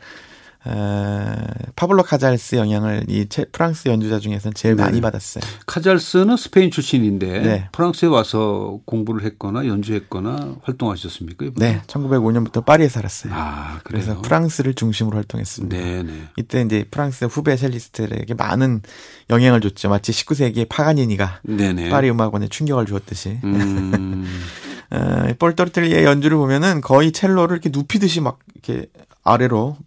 어, 0.63 1.35
파블로 1.75 2.03
카잘스 2.03 2.55
영향을 2.55 3.05
이 3.07 3.25
프랑스 3.51 3.87
연주자 3.87 4.19
중에서는 4.19 4.53
제일 4.53 4.75
네. 4.75 4.83
많이 4.83 5.01
받았어요. 5.01 5.43
카잘스는 5.65 6.37
스페인 6.37 6.69
출신인데 6.69 7.39
네. 7.39 7.69
프랑스에 7.71 8.07
와서 8.07 8.79
공부를 8.85 9.23
했거나 9.23 9.65
연주했거나 9.65 10.57
활동하셨습니까? 10.61 11.47
이번에? 11.47 11.71
네, 11.71 11.81
1905년부터 11.87 12.63
파리에 12.63 12.89
살았어요. 12.89 13.33
아, 13.35 13.79
그래서 13.83 14.21
프랑스를 14.21 14.75
중심으로 14.75 15.17
활동했습니다. 15.17 15.75
네, 15.75 16.03
네. 16.03 16.27
이때 16.37 16.61
이제 16.61 16.85
프랑스 16.91 17.25
후배 17.25 17.55
첼리스트들에게 17.55 18.35
많은 18.35 18.83
영향을 19.31 19.61
줬죠. 19.61 19.89
마치 19.89 20.11
19세기의 20.11 20.69
파가니니가 20.69 21.39
네네. 21.43 21.89
파리 21.89 22.09
음악원에 22.11 22.47
충격을 22.49 22.85
주었듯이. 22.85 23.39
음. 23.43 24.25
어, 24.91 25.33
폴토르텔리의 25.39 26.03
연주를 26.03 26.37
보면은 26.37 26.81
거의 26.81 27.13
첼로를 27.13 27.57
이렇게 27.57 27.69
눕히듯이 27.73 28.21
막 28.21 28.39
이렇게 28.53 28.87
아래로 29.23 29.77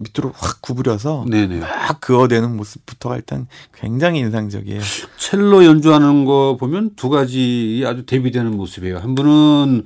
밑으로 0.00 0.32
확 0.34 0.62
구부려서 0.62 1.26
네네. 1.28 1.60
막 1.60 2.00
그어대는 2.00 2.56
모습부터가 2.56 3.16
일단 3.16 3.46
굉장히 3.74 4.20
인상적이에요. 4.20 4.80
첼로 5.18 5.64
연주하는 5.64 6.24
거 6.24 6.56
보면 6.58 6.92
두 6.96 7.08
가지 7.08 7.84
아주 7.86 8.06
대비되는 8.06 8.56
모습이에요. 8.56 8.98
한 8.98 9.14
분은 9.14 9.84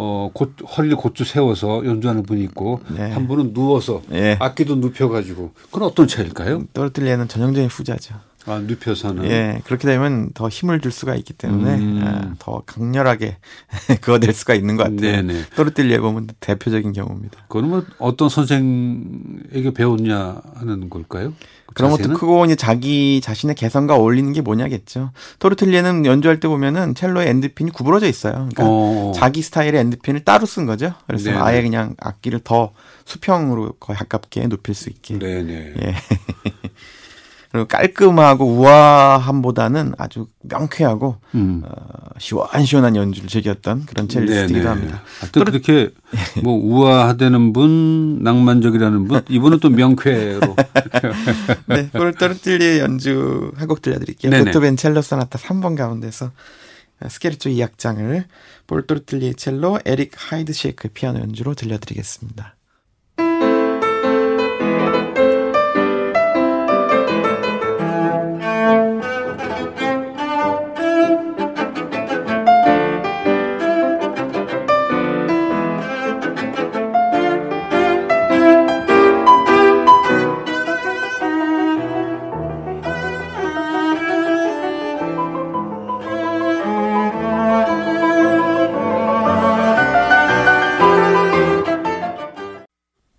어, 0.00 0.30
곧, 0.32 0.54
허리를 0.76 0.96
곧주 0.96 1.24
세워서 1.24 1.84
연주하는 1.84 2.22
분이 2.22 2.40
있고, 2.44 2.80
네. 2.88 3.10
한 3.10 3.26
분은 3.26 3.52
누워서, 3.52 4.00
네. 4.06 4.36
악기도 4.38 4.76
눕혀가지고, 4.76 5.50
그건 5.72 5.82
어떤 5.82 6.06
차일까요? 6.06 6.66
또르틀리에는 6.72 7.26
전형적인 7.26 7.68
후자죠. 7.68 8.14
아, 8.46 8.58
눕혀서는. 8.60 9.24
예, 9.24 9.60
그렇게 9.64 9.86
되면 9.86 10.30
더 10.32 10.48
힘을 10.48 10.80
줄 10.80 10.90
수가 10.90 11.14
있기 11.16 11.34
때문에 11.34 11.74
음. 11.74 12.02
아, 12.04 12.34
더 12.38 12.62
강렬하게 12.64 13.36
그어낼 14.00 14.32
수가 14.32 14.54
있는 14.54 14.76
것 14.76 14.84
같아요. 14.84 15.00
네네. 15.00 15.44
또르틸리에 15.56 15.98
보면 15.98 16.28
대표적인 16.40 16.92
경우입니다. 16.92 17.44
그러면 17.48 17.70
뭐 17.70 17.84
어떤 17.98 18.28
선생에게 18.28 19.72
배웠냐 19.74 20.40
하는 20.54 20.88
걸까요? 20.88 21.34
그 21.66 21.74
그런 21.74 21.90
것도 21.90 22.14
크고 22.14 22.46
이제 22.46 22.56
자기 22.56 23.20
자신의 23.20 23.54
개성과 23.54 23.96
어울리는 23.96 24.32
게 24.32 24.40
뭐냐겠죠. 24.40 25.12
토르틸리에는 25.38 26.06
연주할 26.06 26.40
때 26.40 26.48
보면은 26.48 26.94
첼로의 26.94 27.28
엔드핀이 27.28 27.72
구부러져 27.72 28.06
있어요. 28.06 28.32
그러니까 28.32 28.64
어. 28.66 29.12
자기 29.14 29.42
스타일의 29.42 29.80
엔드핀을 29.80 30.24
따로 30.24 30.46
쓴 30.46 30.64
거죠. 30.64 30.94
그래서 31.06 31.30
네네. 31.30 31.38
아예 31.38 31.62
그냥 31.62 31.94
악기를 31.98 32.40
더 32.40 32.72
수평으로 33.04 33.72
거의 33.80 33.98
가깝게 33.98 34.46
높일 34.46 34.74
수 34.74 34.88
있게. 34.88 35.18
네네. 35.18 35.74
예. 35.82 35.94
그리고 37.50 37.66
깔끔하고 37.66 38.44
우아함보다는 38.44 39.94
아주 39.96 40.26
명쾌하고 40.42 41.16
음. 41.34 41.62
어, 41.64 41.70
시원시원한 42.18 42.94
연주를 42.94 43.28
즐겼던 43.28 43.86
그런 43.86 44.08
첼리스트이기도 44.08 44.68
합니다. 44.68 45.02
아, 45.22 45.26
또 45.32 45.44
그렇게 45.44 45.90
뭐 46.44 46.54
우아하다는 46.62 47.52
분, 47.54 48.22
낭만적이라는 48.22 49.08
분, 49.08 49.22
이분은 49.28 49.60
또 49.60 49.70
명쾌로. 49.70 50.40
네, 51.66 51.88
오늘 51.94 52.14
토르틀리에의 52.14 52.80
연주 52.80 53.52
한 53.56 53.68
곡 53.68 53.82
들려드릴게요. 53.82 54.30
베토벤 54.30 54.76
첼로 54.76 55.02
소나타 55.02 55.38
3번 55.38 55.76
가운데서 55.76 56.30
스케르초 57.06 57.50
2악장을 57.50 58.24
폴 58.66 58.78
토르틀리에의 58.78 59.34
첼로, 59.34 59.78
에릭 59.84 60.12
하이드시에크 60.16 60.88
피아노 60.94 61.20
연주로 61.20 61.54
들려드리겠습니다. 61.54 62.54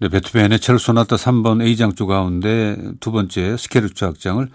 베토벤의 0.09 0.59
첼로 0.59 0.77
소나타 0.77 1.15
3번 1.15 1.61
A장조 1.61 2.07
가운데 2.07 2.77
두 2.99 3.11
번째 3.11 3.57
스케르초 3.57 4.07
악장을 4.07 4.49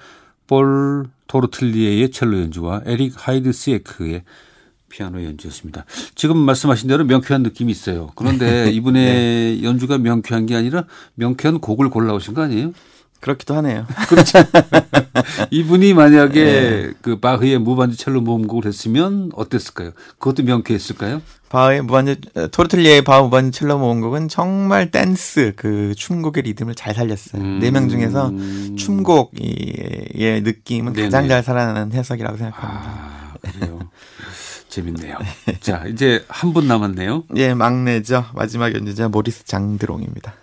폴 0.47 1.07
토르틀리에의 1.27 2.11
첼로 2.11 2.41
연주와 2.41 2.83
에릭 2.85 3.15
하이드시에크의 3.17 4.23
피아노 4.89 5.25
연주였습니다. 5.25 5.85
지금 6.15 6.37
말씀하신 6.39 6.89
대로 6.89 7.05
명쾌한 7.05 7.43
느낌이 7.43 7.73
있어요. 7.73 8.13
그런데 8.15 8.71
이분의 8.73 9.05
네. 9.57 9.63
연주가 9.65 9.99
명쾌한 9.99 10.47
게 10.47 10.55
아니라 10.55 10.85
명쾌한 11.15 11.59
곡을 11.61 11.91
골라오신 11.91 12.35
거 12.35 12.43
아니에요? 12.43 12.73
그렇기도 13.21 13.55
하네요. 13.57 13.87
그렇죠. 14.09 14.39
이분이 15.51 15.95
만약에 15.95 16.45
네. 16.45 16.93
그 17.01 17.19
바흐의 17.21 17.59
무반주 17.59 17.97
첼로 17.97 18.21
모음곡을 18.21 18.67
했으면 18.67 19.31
어땠을까요? 19.35 19.93
그것도 20.19 20.43
명쾌했을까요? 20.43 21.23
바흐의 21.49 21.83
무반주 21.83 22.17
토르틀리에의 22.51 23.03
바흐 23.05 23.25
무반주 23.25 23.59
첼로 23.59 23.79
모음곡은 23.79 24.29
정말 24.29 24.91
댄스 24.91 25.53
그 25.57 25.95
춤곡의 25.97 26.43
리듬을 26.43 26.75
잘 26.75 26.95
살렸어요. 26.95 27.41
음. 27.41 27.59
네명 27.61 27.89
중에서 27.89 28.31
춤곡의 28.77 30.43
느낌은 30.43 30.93
네네. 30.93 31.07
가장 31.09 31.29
잘 31.29 31.43
살아나는 31.43 31.93
해석이라고 31.93 32.37
생각합니다. 32.37 32.91
아, 32.91 33.35
그래요. 33.41 33.79
재밌네요. 34.69 35.17
자, 35.61 35.85
이제 35.87 36.25
한 36.29 36.53
분 36.53 36.67
남았네요. 36.67 37.25
예, 37.37 37.55
막내죠. 37.55 38.25
마지막 38.35 38.75
연주자 38.75 39.09
모리스 39.09 39.45
장드롱입니다. 39.45 40.35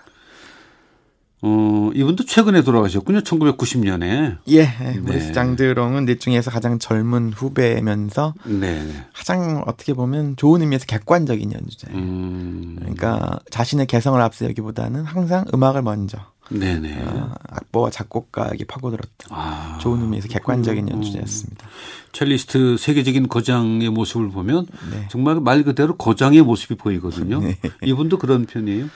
어, 1.44 1.90
이분도 1.96 2.26
최근에 2.26 2.62
돌아가셨군요. 2.62 3.22
1990년에. 3.22 4.38
예. 4.48 4.64
네. 4.64 5.00
모리스 5.00 5.34
장드롱은 5.34 6.06
넷 6.06 6.20
중에서 6.20 6.52
가장 6.52 6.78
젊은 6.78 7.34
후배면서 7.34 8.34
네. 8.46 8.88
가장 9.14 9.64
어떻게 9.66 9.94
보면 9.94 10.36
좋은 10.36 10.62
의미에서 10.62 10.86
객관적인 10.86 11.52
연주자예요. 11.52 11.98
음. 11.98 12.76
그러니까 12.80 13.40
자신의 13.50 13.88
개성을 13.88 14.20
앞세우기보다는 14.22 15.04
항상 15.04 15.46
음악을 15.54 15.82
먼저 15.82 16.20
네네. 16.52 17.04
어, 17.06 17.34
악보와 17.50 17.90
작곡가에게 17.90 18.66
파고들었던 18.66 19.30
아, 19.30 19.78
좋은 19.82 20.02
의미에서 20.02 20.28
객관적인 20.28 20.86
그 20.86 20.92
연주자였습니다. 20.92 21.66
첼리스트 22.12 22.76
세계적인 22.78 23.30
거장의 23.30 23.90
모습을 23.90 24.30
보면 24.30 24.68
네. 24.92 25.08
정말 25.10 25.40
말 25.40 25.64
그대로 25.64 25.96
거장의 25.96 26.42
모습이 26.42 26.76
보이거든요. 26.76 27.40
네. 27.42 27.58
이분도 27.84 28.18
그런 28.18 28.46
편이에요? 28.46 28.88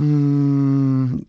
음, 0.00 1.20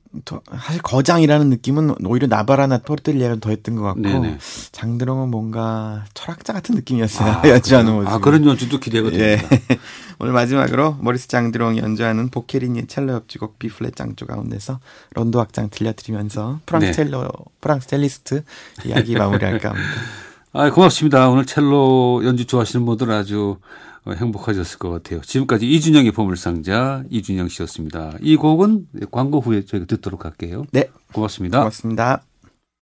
사실 0.59 0.81
거장이라는 0.81 1.49
느낌은 1.49 2.05
오히려 2.05 2.27
나바라나 2.27 2.79
토르텔리아가 2.79 3.37
더 3.39 3.49
했던 3.49 3.75
것 3.75 3.83
같고 3.83 4.01
네네. 4.01 4.37
장드롱은 4.71 5.29
뭔가 5.29 6.05
철학자 6.13 6.53
같은 6.53 6.75
느낌이었어요. 6.75 7.31
아, 7.31 7.41
연주하는 7.49 7.93
모습. 7.93 8.09
아 8.09 8.19
그런 8.19 8.45
연주도 8.45 8.79
기대가 8.79 9.09
됩니다. 9.09 9.57
예. 9.71 9.79
오늘 10.19 10.33
마지막으로 10.33 10.97
모리스 10.99 11.27
장드롱이 11.27 11.79
연주하는 11.79 12.29
보케리니의 12.29 12.87
첼로 12.87 13.13
협주곡 13.13 13.57
비플렛 13.57 13.95
장조 13.95 14.27
가운데서 14.27 14.79
런도 15.13 15.39
악장 15.41 15.69
들려드리면서 15.69 16.59
프랑스 16.65 16.87
네. 16.87 16.93
첼로 16.93 17.27
프랑스 17.61 17.87
첼리스트 17.87 18.43
이야기 18.85 19.15
마무리할까 19.15 19.69
합니다. 19.69 19.89
아, 20.51 20.71
고맙습니다. 20.71 21.29
오늘 21.29 21.45
첼로 21.45 22.21
연주 22.25 22.45
좋아하시는 22.45 22.83
분들 22.85 23.11
아주 23.11 23.57
행복하셨을 24.15 24.79
것 24.79 24.89
같아요. 24.89 25.21
지금까지 25.21 25.69
이준영의 25.69 26.11
보물상자 26.11 27.03
이준영 27.09 27.49
씨였습니다. 27.49 28.13
이 28.21 28.35
곡은 28.35 28.87
광고 29.11 29.39
후에 29.39 29.65
저희가 29.65 29.85
듣도록 29.85 30.25
할게요. 30.25 30.63
네. 30.71 30.89
고맙습니다. 31.13 31.59
고맙습니다. 31.59 32.28